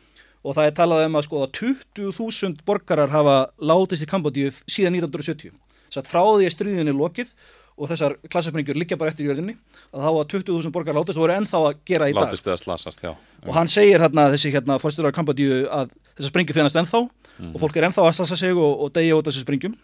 [0.42, 4.96] Og það er talað um að sko að 20.000 borgarar hafa látist í Kambodíu síðan
[4.98, 5.52] 1970
[5.92, 7.30] Satt frá því að stríðinni er lokið
[7.72, 9.54] og þessar klasssprengjur liggja bara eftir jörðinni
[9.92, 12.26] að þá var 20.000 borgarar látist og voru ennþá að gera í dag.
[12.26, 13.12] Látist eða slasast, já.
[13.46, 17.04] Og hann segir hérna þessi hérna fórstur á Kambodíu að þessar sprengjur finnast ennþá
[17.52, 19.78] og fólk er ennþá að slasa sig og, og deyja út af þessar sprengjum.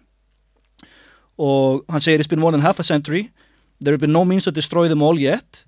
[1.38, 3.28] Og hann segir it's been more than half a century
[3.80, 5.64] there have been no means to destroy them all yet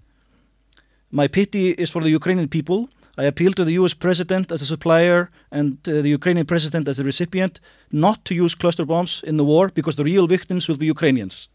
[1.11, 2.89] my pity is for the Ukrainian people.
[3.19, 6.99] I appeal to the US president as a supplier and uh, the Ukrainian president as
[6.99, 7.61] a recipient
[7.93, 11.49] not to use cluster bombs in the war because the real victims will be Ukrainians.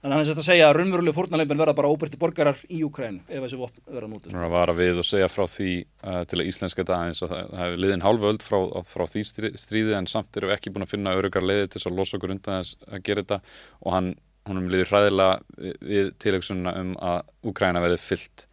[0.00, 3.20] Þannig að hann er að segja að raunverulegu fórnarleipin verða bara óbyrti borgarar í Ukraínu
[3.28, 4.32] ef þessi vopn verða nútið.
[4.32, 7.34] Nú er að við og segja frá því uh, til að íslenska þetta aðeins að
[7.34, 10.72] það, það hefur liðin hálföld frá, frá því strí- stríði en samt erum við ekki
[10.72, 13.40] búin að finna örugar leiði til þess að losa okkur undan þess að gera þetta.
[13.84, 14.08] Og hann,
[14.48, 17.20] honum liður hræðilega við, tilöksunna um að
[17.52, 18.46] Úkraina verði fyllt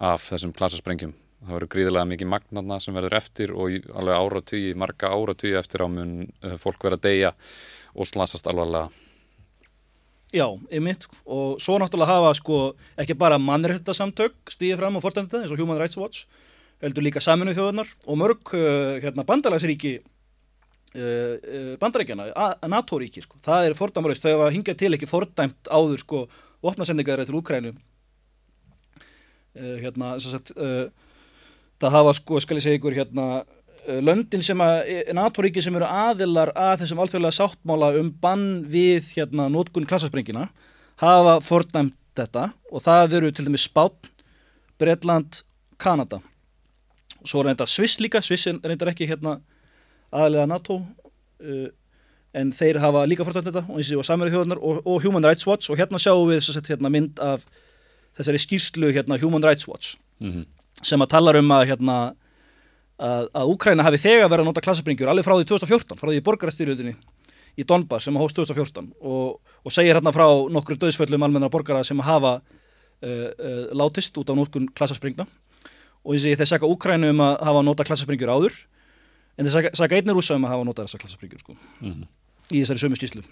[0.00, 1.12] af þessum klasasprengjum.
[1.40, 5.88] Það verður gríðilega mikið magnarna sem verður eftir og alveg áratugi, marga áratugi eftir á
[5.88, 7.30] mun uh, fólk verða að deyja
[7.94, 8.90] og slasast alvarlega.
[10.30, 12.58] Já, einmitt og svo náttúrulega hafa sko
[13.02, 16.28] ekki bara mannréttasamtök stíðið fram og fordæmt þetta eins og Human Rights Watch
[16.84, 22.30] heldur líka saminu þjóðunar og mörg uh, hérna, bandalagsríki uh, bandaríkjana
[22.70, 26.22] NATO-ríki sko, það er fordæmurist þau hafa hingað til ekki fordæmt áður sko
[26.62, 27.89] vopnasendingar til Úkrænu uh,
[29.54, 30.86] hérna sem sagt uh,
[31.80, 35.88] það hafa sko, skal ég segja ykkur hérna uh, löndin sem að NATO-ríki sem eru
[35.88, 40.48] aðilar að þessum alþjóðlega sáttmála um bann við hérna nótkun klassasprengina
[41.00, 44.10] hafa fordæmt þetta og það eru til dæmis Spátn,
[44.80, 45.42] Bretland,
[45.80, 46.20] Kanada.
[47.20, 49.38] Og svo þetta Sviss líka, Sviss reyndar ekki hérna
[50.10, 51.68] aðalega NATO uh,
[52.36, 55.46] en þeir hafa líka fordæmt þetta og eins og samverið þjóðarnar og, og Human Rights
[55.48, 55.70] Watch.
[55.70, 57.46] Og hérna sjáum við að hérna, mynd af
[58.18, 60.46] þessari skýrslu hérna Human Rights Watch Mm
[60.86, 61.96] sem að talar um að hérna
[63.00, 66.22] að, að Úkraina hafi þegar verið að nota klassabringjur alveg frá því 2014, frá því
[66.28, 66.94] borgarastyrjöldinni
[67.60, 72.00] í Donbass sem hóst 2014 og, og segir hérna frá nokkru döðsföllum almenna borgara sem
[72.06, 75.26] hafa uh, uh, látist út á nótkun klassasprengna
[76.00, 78.56] og þessi þeir saka Úkrainu um að hafa nota klassabringjur áður
[79.36, 82.08] en þeir saka einnig rúsa um að hafa nota þessar klassabringjur sko, -hmm.
[82.54, 83.26] í þessari sömu skýslu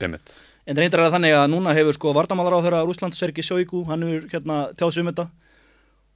[0.00, 0.36] Einmitt.
[0.66, 3.84] en reyndar er það þannig að núna hefur sko vardamálar á þeirra Rúsland, Sergi Sjóiku,
[3.88, 5.28] hann hefur hérna tjáð um þetta.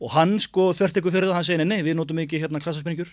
[0.00, 3.12] Og hann sko þvert ykkur fyrir það, hann segir nei, við notum ekki hérna klassaspenningur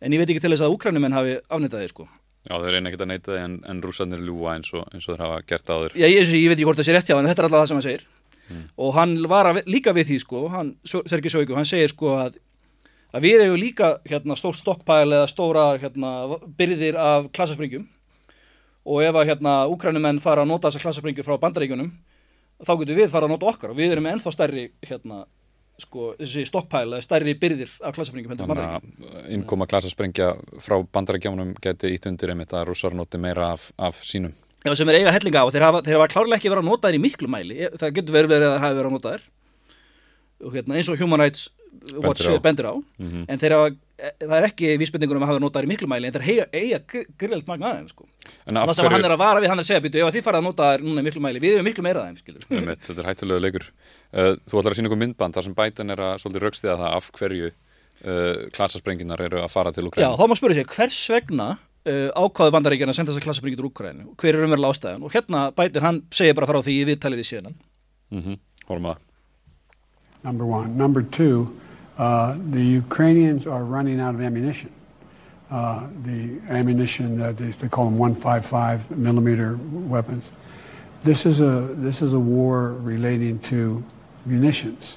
[0.00, 2.06] en ég veit ekki til þess að úkrænumenn hafi afnitað þið sko.
[2.48, 5.12] Já, þeir reyna ekki að neyta því en, en rússarnir ljúa eins og, eins og
[5.12, 5.96] þeir hafa gert áður.
[6.00, 7.68] Já, ég, ég veit ekki hvort það sé rétt hjá en þetta er alltaf það
[7.68, 8.06] sem hann segir.
[8.80, 12.40] Og hann var að, líka við því sko hann, Sergi Sjóiku, hann segir sko að
[13.10, 17.88] að við hefum líka hérna stórt stokkpæl eða stóra hérna byrðir af klassaspenningjum
[18.86, 21.90] og ef að hérna úkrænumenn fara að nota þessar klassaspenningjur frá bandaríkjunum
[22.64, 25.24] þá getur við fara að nota okkar og við erum ennþá stærri hérna
[25.80, 29.16] sko, þessi stokkpæl eða stærri byrðir af klassafringum heldur en Þannig bandaríkjum.
[29.20, 34.02] að innkoma klassasprengja frá bandarækjámanum geti ítt undir einmitt að rússar noti meira af, af
[34.04, 34.34] sínum.
[34.60, 36.68] Já, sem er eiga hellinga á og þeir hafa, þeir hafa klárlega ekki verið að
[36.68, 37.56] nota þær í miklu mæli.
[37.80, 39.22] Það getur verið verið að það hafi verið að nota þær.
[40.44, 41.46] Og hérna, eins og Human Rights
[42.04, 42.44] Watch Bendir á.
[42.44, 42.74] bendir á.
[43.00, 43.24] Mhm.
[43.28, 43.70] En þeir hafa,
[44.20, 46.14] það er ekki vísbendingur um að hafa verið að nota þær í miklu mæli en
[46.16, 48.06] þeir eiga, eiga grillt magna aðeins, sko.
[48.46, 50.10] En Það af sem hann er að vara við, hann er að segja, býtu, ef
[50.10, 52.44] að þið farið að nota þær núna í miklu mæli, við hefum miklu meira skilur.
[52.58, 53.66] einmitt, þetta er hættulegu leikur.
[54.10, 56.94] Uh, þú ætlar að sína ykkur myndband þar sem bætan er að svolítið raukstiða það
[56.98, 60.14] af hverju uh, klassassprenginar eru að fara til Já, Ukraina.
[60.18, 61.48] þá má spyrja sig, hvers vegna
[61.86, 64.08] uh, ákvaðu bandaríkjana að senda þessar klassafringir úr Úkrænu?
[64.20, 65.06] Hver er umverulega ástæðan?
[65.06, 67.56] Og hérna bætir hann segir bara frá því í viðtalið við síðan.
[68.10, 68.40] Mm -hmm.
[68.70, 69.06] Að það.
[70.22, 70.76] number one.
[70.76, 71.48] Number two,
[72.00, 74.72] uh, the Ukrainians are running out of ammunition.
[75.50, 79.58] Uh, the ammunition that they, they call them 155 millimeter
[79.94, 80.30] weapons.
[81.04, 81.54] This is a
[81.86, 83.84] this is a war relating to
[84.24, 84.96] munitions,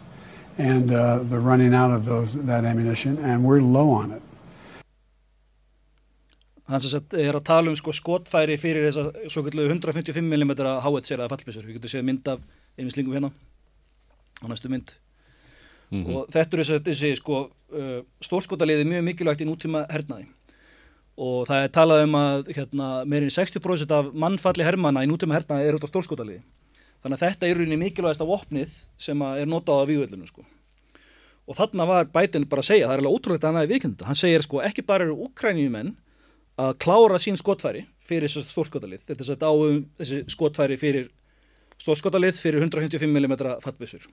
[0.57, 4.21] and uh, the running out of those that ammunition, and we're low on it.
[6.67, 10.53] Hann sem sagt er að tala um sko skotfæri fyrir þessa svo kallu 155 mm
[10.85, 11.67] háetseraða fallbissur.
[11.67, 12.45] Við getum séð mynd af
[12.79, 13.33] einu slingum hérna
[14.39, 14.95] á næstu mynd.
[15.93, 20.27] Og þetta er þessi, sko uh, stórskotaliði mjög mikilvægt í nútíma hernaði.
[21.21, 25.69] Og það er talað um að hérna, meirinn 60% af mannfalli hermana í nútíma hernaði
[25.69, 26.41] er út á stórskotaliði.
[27.03, 30.45] Þannig að þetta er rauninni mikilvægast af opnið sem að er notað á vývöldinu sko.
[31.43, 34.07] Og þarna var Biden bara að segja, það er alveg ótrúlegt að hann aðeins vikenda.
[34.07, 35.91] Hann segir sko ekki bara eru úkrænjumenn
[36.63, 39.03] að klára sín skotfæri fyrir þessi stórskotalið.
[39.09, 41.09] Þetta er þetta áum þessi skotfæri fyrir
[41.83, 44.07] stórskotalið fyrir 155 mm fattbissur.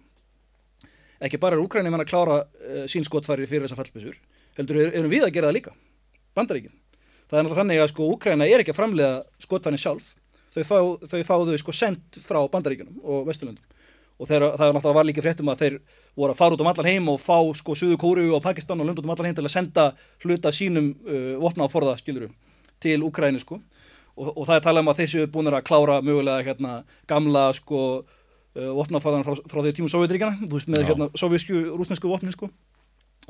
[1.20, 4.14] Ekki bara er úkrænjumenn að klára uh, sín skotfæri fyrir þessa fallbissur,
[4.56, 5.74] heldur er, erum við að gera það líka,
[6.38, 6.76] bandaríkin.
[7.30, 10.14] Það er náttúrulega þannig að sko Úkræna er ekki að framlega skotfærin sjálf,
[10.54, 10.78] þau fá
[11.12, 13.66] þau, fá þau sko sendt frá bandaríkinum og vesturlöndum.
[14.20, 15.76] Og þeir, það er náttúrulega var líka fréttum að þeir
[16.18, 18.88] voru að fara út um allan heim og fá sko Suðu Kóru og Pakistan og
[18.88, 19.84] lönd út um allan heim til að senda
[20.24, 22.28] hluta sínum uh, vopnaforða skiluru
[22.82, 23.60] til Úkrænu sko.
[24.20, 26.74] Og, og það er talað um að þessu er búin að klára mögulega hérna
[27.08, 27.84] gamla sko
[28.56, 30.88] uh, vopnaforðan frá, frá því tímum Sovjetríkjana, þú veist með Já.
[30.90, 32.50] hérna sovjísku, rúsnesku vopni sko.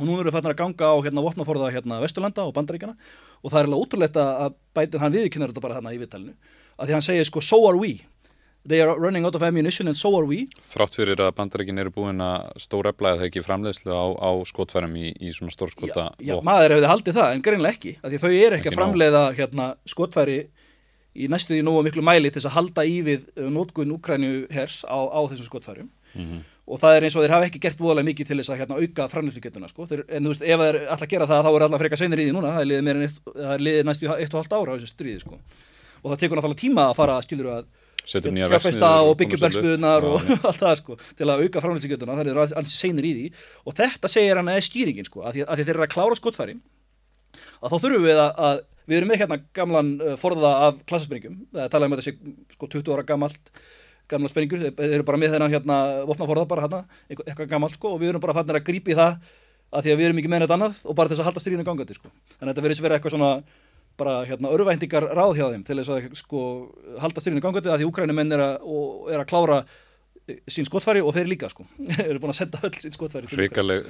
[0.01, 2.95] Og nú eru fannir að ganga á hérna vopnaforða hérna Vesturlanda og Bandaríkjana
[3.43, 6.37] og það er alveg ótrúlegt að að Biden hann viðkynnar þetta bara hérna í viðtalinu.
[6.79, 7.99] Að því hann segir sko so are we.
[8.69, 10.47] They are running out of ammunition and so are we.
[10.61, 14.97] Þrátt fyrir að bandarækin eru búin að stóra eflaðið það ekki framleiðslu á, á skotfærum
[15.01, 16.45] í, í svona stórskota já, vopn.
[16.49, 18.77] maður hefði haldið það en greinlega ekki af því að þau eru ekki, Ekki að
[18.79, 20.39] framleiða hérna, skotfæri
[21.17, 24.47] í næstu því nógu miklu mæli til þess að halda í við uh, nótkun Ukrænu
[24.55, 26.41] hers á, á þessum skotfærum Mhm.
[26.67, 28.79] og það er eins og þeir hafa ekki gert voðalega mikið til þess að hérna,
[28.83, 29.85] auka framleiðslugetuna sko.
[30.11, 32.25] En þú veist, ef þeir ætla að gera það þá er alltaf frekar seinir í
[32.27, 34.77] því núna, það er liðið, eitt, það er liðið næstu eitt og halvt ára á
[34.79, 35.39] þessu stríði sko.
[36.03, 37.65] og það tekur náttúrulega tíma að fara skilur að
[38.11, 39.63] Setur nýja fjárfesta og byggja koma sér upp.
[39.63, 40.45] bergsmiðunar og mitt.
[40.51, 43.27] allt það sko, til að auka framlýsingetuna, það er alls seinir í því
[43.67, 45.67] og þetta segir hann að er skýringin sko, að því að því
[48.89, 52.09] við erum með hérna gamlan uh, forða af klassasprengjum, það er talað um að þetta
[52.09, 53.53] sé sko 20 ára gamalt
[54.11, 55.77] gamla sprengjur, þeir eru bara með þennan hérna
[56.09, 59.19] vopnaforða bara hérna, eitthvað, gamalt sko og við erum bara fannir að grípa í það
[59.71, 61.67] að því að við erum ekki með neitt annað og bara þess að halda stríðinu
[61.67, 62.11] gangandi sko.
[62.33, 63.31] Þannig að þetta verðist vera eitthvað svona
[64.01, 66.43] bara hérna örvæntingar ráð hjá þeim til þess að sko
[67.05, 68.67] halda stríðinu gangandi að því úkrænumenn er að,
[69.15, 69.61] er að klára
[70.51, 71.65] sín skotfæri og þeir líka sko
[72.09, 73.29] eru búin að senda öll sín skotfæri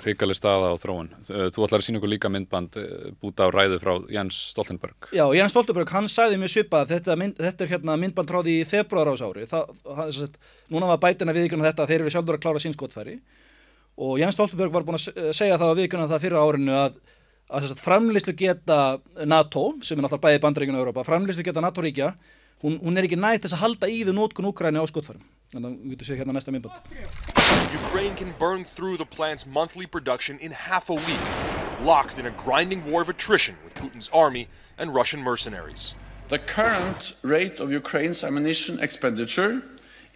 [0.05, 1.11] hrikaleg staða á þróun.
[1.29, 5.11] Þú ætlar að sína ykkur líka myndband eh, búta á ræðu frá Jens Stoltenberg.
[5.15, 8.67] Já, Jens Stoltenberg, hann sagði mjög svipað þetta, mynd, þetta er hérna myndband því í
[8.69, 10.41] februar ás ári það, það, sett,
[10.73, 13.17] núna var bætina viðkjöna þetta að þeir eru sjálfur að klára sín skotfæri
[14.01, 16.99] og Jens Stoltenberg var búin að se- segja það á viðkjöna það fyrir árinu að,
[17.51, 18.79] að sett, framlýslu geta
[19.29, 20.79] NATO sem er náttúrulega bæði bandaríkjun
[22.63, 24.17] og Europa framlýslu geta NATO-ríkja hún, hún er ekki nætt þess að halda í við
[24.17, 27.31] nótkun Úkræni á skotfærum þannig að við getum séð hérna næsta myndband
[27.85, 31.27] Ukraine can burn through the plant's monthly production in half a week,
[31.83, 35.95] locked in a grinding war of attrition with Putin's army and Russian mercenaries.
[36.29, 39.63] The current rate of Ukraine's ammunition expenditure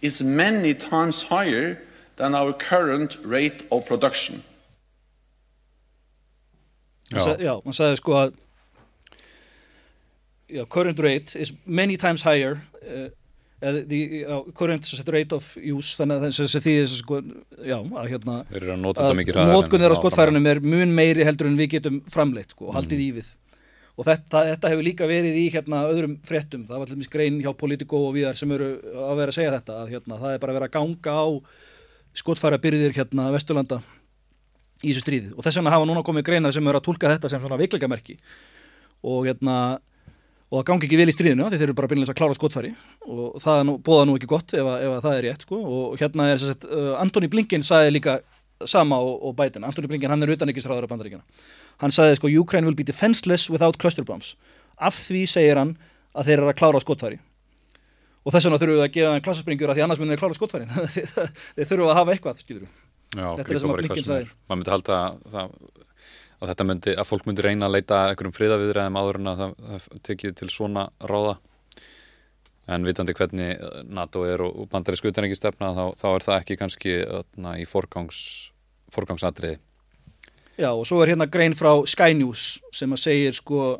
[0.01, 1.81] is many times higher
[2.15, 4.43] than our current rate of production.
[7.11, 8.33] Hann sag, já, hann sagði sko að
[10.49, 13.09] já, current rate is many times higher uh,
[13.61, 17.21] the uh, current rate of use þannig að þess að því sko
[17.65, 20.01] já, að hérna þeirra á áfram.
[20.01, 23.07] skotfærunum er mun meiri heldur en við getum framleitt sko, og haldið Mm.
[23.07, 23.33] í við
[23.95, 27.39] og þetta, þetta hefur líka verið í hérna öðrum fréttum, það var til dæmis grein
[27.39, 30.41] hjá Politico og viðar sem eru að vera að segja þetta að hérna, það er
[30.43, 31.27] bara að vera að ganga á
[32.15, 33.79] skotfæra byrðir hérna Vesturlanda
[34.83, 37.31] í þessu stríði og þess vegna hafa núna komið greinar sem eru að tólka þetta
[37.31, 38.17] sem svona vikleikamerki
[39.07, 39.79] og hérna
[40.51, 42.71] og það gangi ekki vel í stríðinu því þeir eru bara byrjulega að klára skotfæri
[43.09, 45.59] og það nú, bóða nú ekki gott ef, að- ef að það er rétt sko.
[45.65, 48.19] Og hérna er sett, uh, Antoni Blinken sagði líka
[48.69, 51.23] sama og, og Biden, Antoni Blinken hann er utan ekki sráður af bandaríkjana
[51.81, 54.35] hann sagði sko Ukraine will be defenseless without cluster bombs.
[54.79, 55.75] Af því segir hann
[56.15, 57.19] að þeir eru að klára skotfæri
[58.25, 60.37] og þess vegna þurfum við að gefa þeim klassaspringur af því annars munir þeir klára
[60.37, 60.71] skotfærin
[61.57, 62.39] þeir þurfum að hafa eitthvað
[63.15, 64.05] Já, Þetta er það sem að er.
[64.07, 64.29] sagði.
[66.41, 69.53] Að, þetta myndi, að fólk myndi reyna að leita einhverjum friðaviðræðum áður en að það,
[69.65, 71.37] það tekið til svona ráða.
[72.75, 73.61] En vitandi hvernig
[73.93, 78.19] NATO er og, og bandarísku utanrikistefna þá, þá er það ekki kannski öðna, í forgangs,
[78.93, 79.59] forgangsatriði.
[80.55, 83.75] Já, og svo er hérna grein frá Sky News sem að segir sko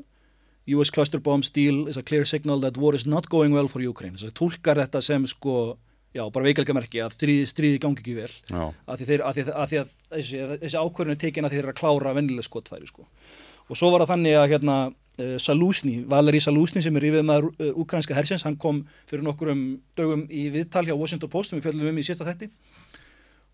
[0.76, 3.84] US cluster bombs deal is a clear signal that war is not going well for
[3.84, 4.18] Ukraine.
[4.18, 5.78] Þess að tólkar þetta sem sko
[6.16, 8.30] já, bara veikleikamerki að stríði, stríði gangi ekki vel.
[8.50, 11.56] Já, að því, þeir, að, því, að, því að þessi, þessi ákvörðun er tekin að
[11.56, 13.08] þeir eru að klára vennileg skotfæri sko.
[13.66, 14.78] og svo var það þannig að hérna,
[15.20, 19.66] uh, Salúsni, Valeri Salúsni sem er yfir með uh, ukrainska hersins, hann kom fyrir nokkurum
[19.98, 22.52] dögum í viðtal hjá Washington Post sem við fjöldum um í sísta þetti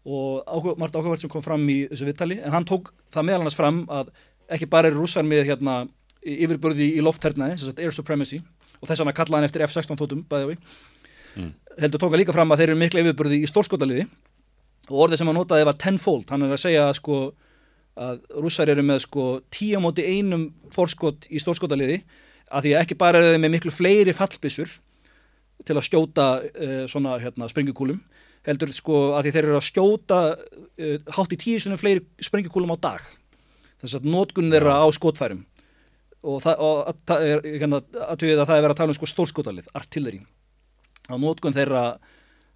[0.02, 2.40] og áhuga, margt áhugavert sem kom fram í þessu viðtali.
[2.42, 4.10] En hann tók það meðal annars fram að
[4.52, 5.76] ekki bara eru rússar með hérna,
[6.26, 8.42] yfirbörði í lofthernaði, air supremacy
[8.82, 10.62] og þess vegna kallaði hann eftir F-16 tótum bæði á
[11.32, 11.54] Mm.
[11.80, 14.08] Heldur tóka líka fram að þeir eru mikla yfirbörði í stórskotaliði.
[14.90, 17.20] Og orðið sem hann notaði var tenfold, hann er að segja að sko
[18.02, 22.00] að rússar eru með sko tíu móti einum fórskot í stórskotaliði
[22.52, 24.72] að því að ekki bara eru þeir með miklu fleiri fallbissur
[25.68, 28.00] til að skjóta uh, svona hérna springikúlum
[28.48, 32.74] heldur sko að því þeir eru að skjóta uh, hátt í tíu svona fleiri springikúlum
[32.74, 33.04] á dag.
[33.84, 35.46] Þess að nótkunn þeirra á skotfærum.
[36.22, 38.98] Og það, og að, það er, hérna, að, að það er verið að tala um
[38.98, 40.20] sko stórskotalið, artilleri
[41.12, 41.84] á nótkunn þeirra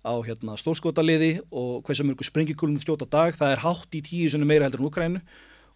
[0.06, 4.48] á hérna, stórskotaliði og hversu mörgu springikúlum skjóta dag, það er hátt í tíu svona
[4.48, 5.22] meira heldur en Úkrænu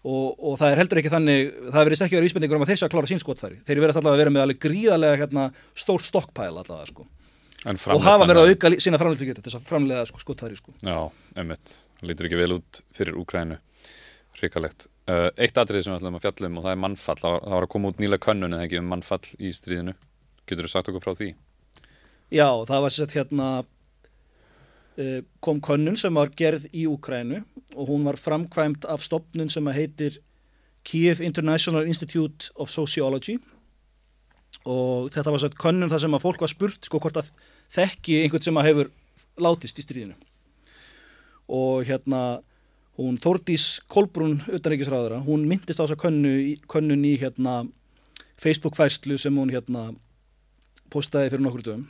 [0.05, 2.85] og, og það er heldur ekki þannig, það verðist ekki verið íspendingur um að þessi
[2.87, 5.47] að klára sín skotfæri, þeir verðast allavega að vera með alveg gríðarlega hérna,
[5.81, 7.07] stór stokkpæl allavega sko.
[7.65, 10.77] og hafa verið að auka sína framlýslu getur þess að framlega sko, skotfæri sko.
[10.85, 10.99] Já,
[11.41, 13.59] emmitt, lítur ekki vel út fyrir Úkrænu,
[14.39, 14.87] hrikalegt.
[15.09, 17.57] Uh, Eitt atrið sem við ætlum að fjalla um og það er mannfall, það það
[17.57, 19.95] var að koma út nýlega könnun eða ekki um mannfall í stríðinu.
[20.47, 21.33] Getur þú sagt okkur frá því?
[22.29, 27.41] Já, það var sett hérna uh, kom könnun sem var gerð í Úkrænu
[27.73, 30.19] og hún var framkvæmt af stopnun sem heitir
[30.85, 33.39] Kiev International Institute of Sociology.
[34.69, 37.33] Og þetta var sett könnun þar sem að fólk var spurt sko hvort að
[37.73, 38.93] þekki einhvern sem að hefur
[39.41, 40.15] látist í stríðinu.
[41.49, 42.43] Og hérna
[42.99, 47.63] hún Þórdís Kolbrún utanríkisráðara, hún myndist á þessa könnu, könnun í hérna
[48.37, 49.95] Facebook fæslu sem hún hérna
[50.93, 51.87] postaði fyrir nokkur dögum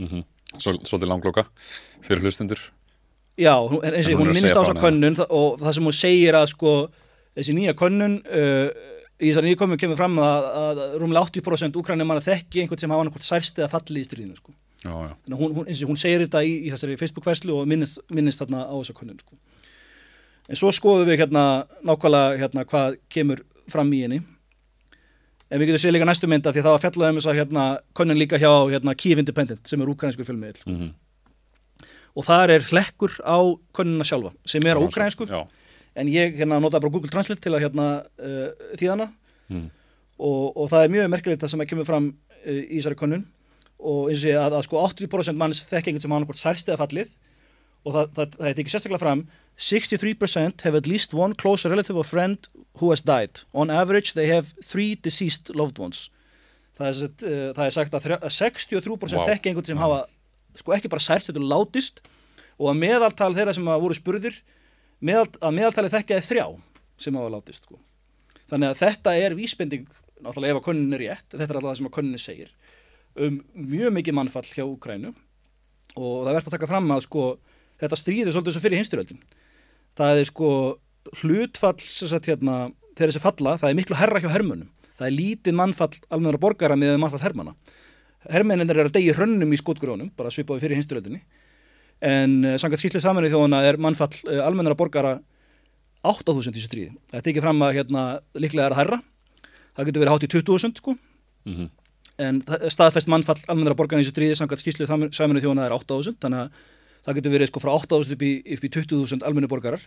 [0.00, 0.26] Mm
[0.58, 1.44] Svo, svolítið langloka
[2.02, 2.58] fyrir hlustundur
[3.38, 6.34] Já, þessi, En hún hún að minnist á þessa könnun og það sem hún segir
[6.34, 6.72] að sko
[7.38, 8.66] þessi nýja könnun uh,
[9.20, 12.92] í þessari nýja könnun kemur fram að, að rúmlega 80% úkrænum manna þekki einhvern sem
[12.92, 14.52] hafa annað hvort særst eða falli í stríðinu sko.
[14.80, 18.02] Já, já, Þannig að hún, hún, hún segir þetta í, í þessari Facebook-færslu og minnist,
[18.10, 19.38] minnist þarna á þessa könnun sko.
[20.50, 21.44] En svo skoðum við hérna
[21.86, 24.22] nákvæmlega hérna hvað kemur fram í henni
[25.50, 27.38] En við getum séð líka næstu mynda því að það var fjallað um þess að
[27.40, 27.62] hérna,
[27.98, 30.90] könnun líka hjá hérna, Kiev Independent sem er úkranskur fjölmiðil mm
[32.16, 33.38] og þar er hlekkur á
[33.76, 37.64] könnuna sjálfa sem er á ukrainsku en ég hérna notaði bara Google Translate til að
[37.66, 37.86] hérna
[38.18, 39.10] uh, þýðana
[39.50, 39.66] mm.
[40.18, 43.26] og, og það er mjög merkilegt það sem kemur fram uh, í þessari könnun.
[43.80, 46.68] Og eins og sé að, að sko 80% manns þekki einhvern sem hann hvort særst
[46.68, 47.14] eða fallið.
[47.80, 49.22] Og það, það, það er ekki sérstaklega fram
[49.60, 52.48] 63% have at least one close relative or friend
[52.80, 56.08] who has died on average they have three deceased loved ones
[56.78, 59.26] það er, sett, uh, það er sagt að, þrjá- að 63% Vá.
[59.34, 60.00] þekki einhvern sem hafa
[60.56, 62.00] sko ekki bara særst þetta látist
[62.56, 64.38] og að meðaltal þeirra sem hafa voru spurðir
[65.04, 66.46] meðal, að meðaltalið þekkjaði þrjá
[67.00, 67.76] sem hafa látist sko.
[68.50, 69.86] þannig að þetta er vísbending
[70.20, 72.50] náttúrulega ef að könnin er rétt þetta er alltaf það sem að könnin segir
[73.20, 75.12] um mjög mikið mannfall hjá Ukrænu
[76.00, 77.22] og það er verðt að taka fram að sko,
[77.82, 79.22] þetta stríður svolítið svo fyrir hinsturöldin
[79.98, 80.50] það er sko
[81.20, 84.68] hlutfall sagt, hérna, þegar þessi falla það er miklu herra hjá hermönum
[85.00, 87.54] það er lítið mannfall almennara borgara með mannfall hermana
[88.30, 91.22] hermenninir eru að degi hrönnum í skotgrónum bara svipaði fyrir hinsturöldinni
[92.04, 95.18] en uh, samkvæmt skýrslu saminuð þjóðana er mannfall uh, almennara borgara
[96.00, 96.94] 8.000 í þessu stríði.
[97.12, 98.02] Það tekið fram að hérna,
[98.40, 98.98] líklega er að herra
[99.76, 100.94] það getur verið hátt í 20.000 sko.
[101.44, 101.66] Mm
[102.20, 106.18] en það- staðfest mannfall almennara borgarna í þessu stríði samkvæmt skýrslu saminuð þjóðana er 8.000
[106.20, 106.50] þannig að
[107.06, 109.84] það getur verið sko frá 8.000 upp í, í 20.000 almenni borgarar.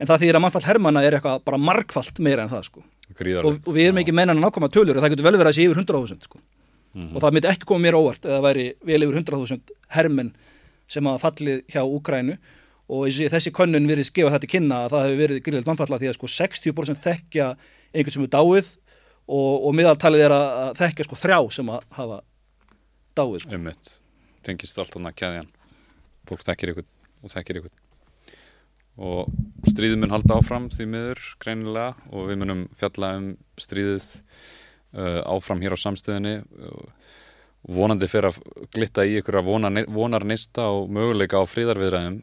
[0.00, 2.84] En það þýðir að mannfall hermanna er eitthvað bara margfalt meira en það sko.
[3.10, 5.58] Og, og við erum ekki mennan að nákvæma tölur og það getur vel verið að
[5.58, 6.40] sé yfir 100.000 sko.
[7.14, 10.32] Og það myndi ekki koma mér óvart eða væri vel yfir 100.000 hermenn
[10.90, 12.38] sem hafa fallið hjá Úkrænu
[12.90, 16.16] og þessi, könnun verið gefa þetta kynna að það hefur verið gríðilegt mannfalla því að
[16.16, 17.46] sko 60% þekkja
[17.94, 18.72] einhvern sem er dáið
[19.30, 22.20] og, og miðaltalið er að, þekkja sko þrjá sem að hafa
[23.20, 23.54] dáið sko.
[23.54, 23.94] Einmitt,
[24.46, 24.98] tengist allt
[26.30, 26.88] Fólk þekkir ykkur
[27.20, 27.76] og þekkir ykkur.
[29.00, 29.30] Og
[29.70, 33.28] stríðið mun halda áfram því miður greinilega og við munum fjalla um
[33.60, 34.08] stríðið
[34.94, 36.34] uh, áfram hér á samstöðinni.
[37.68, 38.40] Vonandi fyrir að
[38.72, 42.20] glitta í ykkur að vonar, vonar neista og möguleika á fríðarviðræðum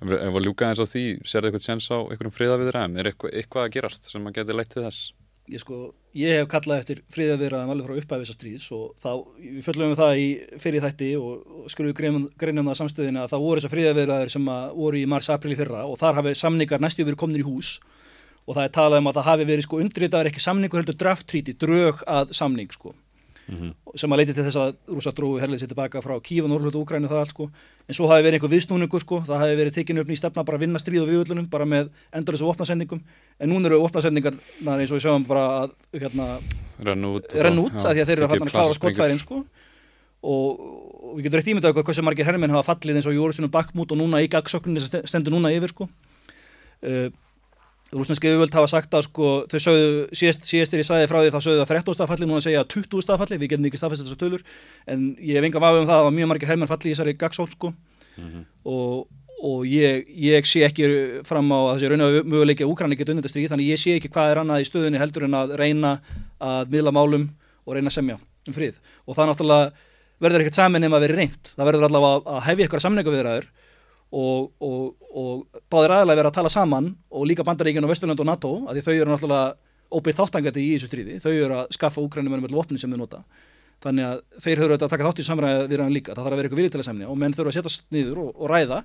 [0.00, 3.66] ef að ljúka eins á því sérðu eitthvað séns á einhverjum fríðarviðræðum er eitthvað, eitthvað
[3.66, 5.00] að gerast sem að geti leitt til þess?
[5.50, 5.80] Ég, sko,
[6.16, 10.22] ég hef kallað eftir friðavirðaðum alveg frá upphæfisa stríðs og þá, við fjöllum um það
[10.22, 10.26] í
[10.62, 15.06] fyrir þætti og, skrifum greinum það samstöðina að það voru þessar friðavirðaður sem voru í
[15.10, 17.76] mars-april í fyrra og þar hafi samningar næstu verið komnir í hús
[18.46, 21.28] og það er talað um að það hafi verið sko undritaður ekki samningur heldur draft
[21.30, 22.94] treaty, drög að samning sko
[23.98, 26.80] sem að leiti til þess að rúsa dróðu herlið sér tilbaka frá Kíf og Norrlötu
[26.80, 27.46] Úkræni það allt sko.
[27.88, 29.20] En svo hafi verið einhver viðsnúningu sko.
[29.26, 31.88] Það hafi verið tekinu upp í stefna bara að vinna stríð og viðvöldunum bara með
[32.14, 33.00] endurleysu vopnasendingum.
[33.40, 36.28] En núna eru vopnasendingar eins og við sjáum bara að hérna,
[36.86, 39.40] renn út, renn út að því að þeir eru að klára skotfærin sko.
[40.20, 40.62] Og,
[41.00, 43.94] og við getum reitt ímyndað okkur hversu margir herrmenn hafa fallið eins og Jórusunum Bakmút
[43.94, 45.88] og núna í gagsökninni sem stendur núna yfir sko.
[46.84, 47.08] Uh,
[47.90, 51.40] Rúsneski yfirvöld hafa sagt að sko þau sögðu, síðast, síðastir ég sagði frá því þá
[51.42, 54.44] sögðu það 13 stafalli, núna segja 20 stafalli við getum ekki stafast þessar tölur
[54.86, 56.94] en ég hef enga vafið um það að það var mjög margir herrmenn falli í
[56.94, 57.72] þessari gagsól sko.
[58.70, 59.08] Og,
[59.42, 60.86] og ég, ég sé ekki
[61.26, 63.90] fram á að þessi raun og möguleiki að Úkranni geta unnendast stríð þannig ég sé
[63.98, 65.90] ekki hvað er annað í stöðunni heldur en að reyna
[66.38, 67.26] að miðla málum
[67.66, 68.78] og reyna að semja um frið.
[69.10, 69.66] Og það náttúrulega
[70.20, 70.86] verður ekkert saman
[74.10, 78.28] og, og, og báðir aðalega vera að tala saman og líka bandaríkjun og Vesturland og
[78.28, 79.54] NATO að þau eru náttúrulega
[79.90, 81.18] óbyrð þáttangandi í þessu stríði.
[81.22, 83.22] Þau eru að skaffa Úkrænum með vopni sem þau nota.
[83.80, 86.48] Þannig að þeir höfðu að taka þátt í samræði viðraðan líka, það þarf að vera
[86.48, 88.80] eitthvað vilja til að semja og menn þurfa að setjast niður og, og ræða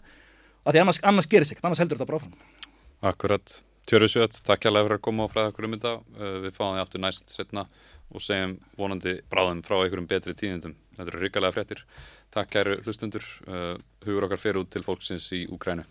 [0.64, 2.38] að því annars, annars gerist ekkert, annars heldur þetta bara áfram.
[3.12, 5.92] Akkurat, Tjörður Sjöt, takk hjá fyrir að koma og fræða okkur um þetta.
[6.16, 7.66] Uh, við fáum því aftur næst setna
[8.16, 10.78] og segjum vonandi bráðum frá einhverjum betri tíðindum.
[10.96, 11.82] Þetta eru ríkalega fréttir.
[12.32, 13.76] Takk kæru hlustundur, uh,
[14.08, 15.84] hugur okkar fyrir út til fólksins í Úkrænu